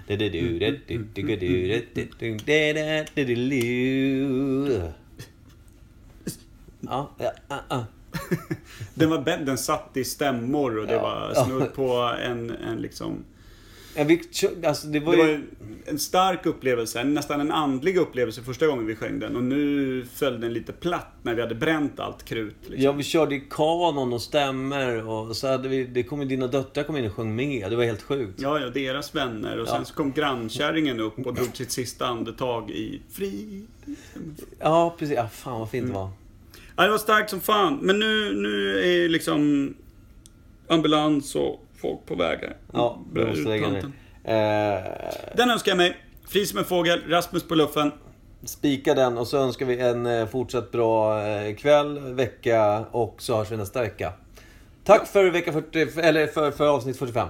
[6.82, 7.84] Ja, ja, ja, ja.
[8.94, 11.02] Den var den satt i stämmor och det Ja.
[11.02, 11.92] var snudd på
[12.24, 13.24] en, en liksom
[13.96, 14.20] Ja, vi,
[14.66, 15.32] alltså, det var Det var ju...
[15.32, 15.42] ju
[15.86, 19.36] en stark upplevelse, nästan en andlig upplevelse första gången vi sjöng den.
[19.36, 22.54] Och nu föll den lite platt när vi hade bränt allt krut.
[22.60, 22.80] Liksom.
[22.84, 25.84] Ja, vi körde i kanon och stämmer och så hade vi...
[25.84, 27.70] Det kom dina döttrar kom in och sjöng med.
[27.70, 28.40] Det var helt sjukt.
[28.40, 29.58] Ja, ja, deras vänner.
[29.60, 29.84] Och sen Ja.
[29.84, 33.62] så kom grannkärringen upp och drog sitt sista andetag i fri.
[34.60, 35.16] Ja, precis.
[35.16, 35.92] Ja, fan vad fint Mm.
[35.94, 36.10] det var.
[36.76, 37.78] Ja, det var starkt som fan.
[37.82, 39.74] Men nu, nu är liksom
[40.68, 42.56] ambulans och folk på väg här.
[42.72, 43.84] Ja, Börjar måste lägga ner.
[44.24, 44.82] Eh,
[45.36, 45.96] Den önskar jag mig.
[46.28, 47.92] Fri som en fågel, Rasmus på luffen.
[48.44, 53.36] spika den och så önskar vi en eh, fortsatt bra eh, kväll, vecka och så
[53.36, 54.12] hörs vi nästa vecka.
[54.84, 57.28] Tack för vecka 40, eller för, för avsnitt 45.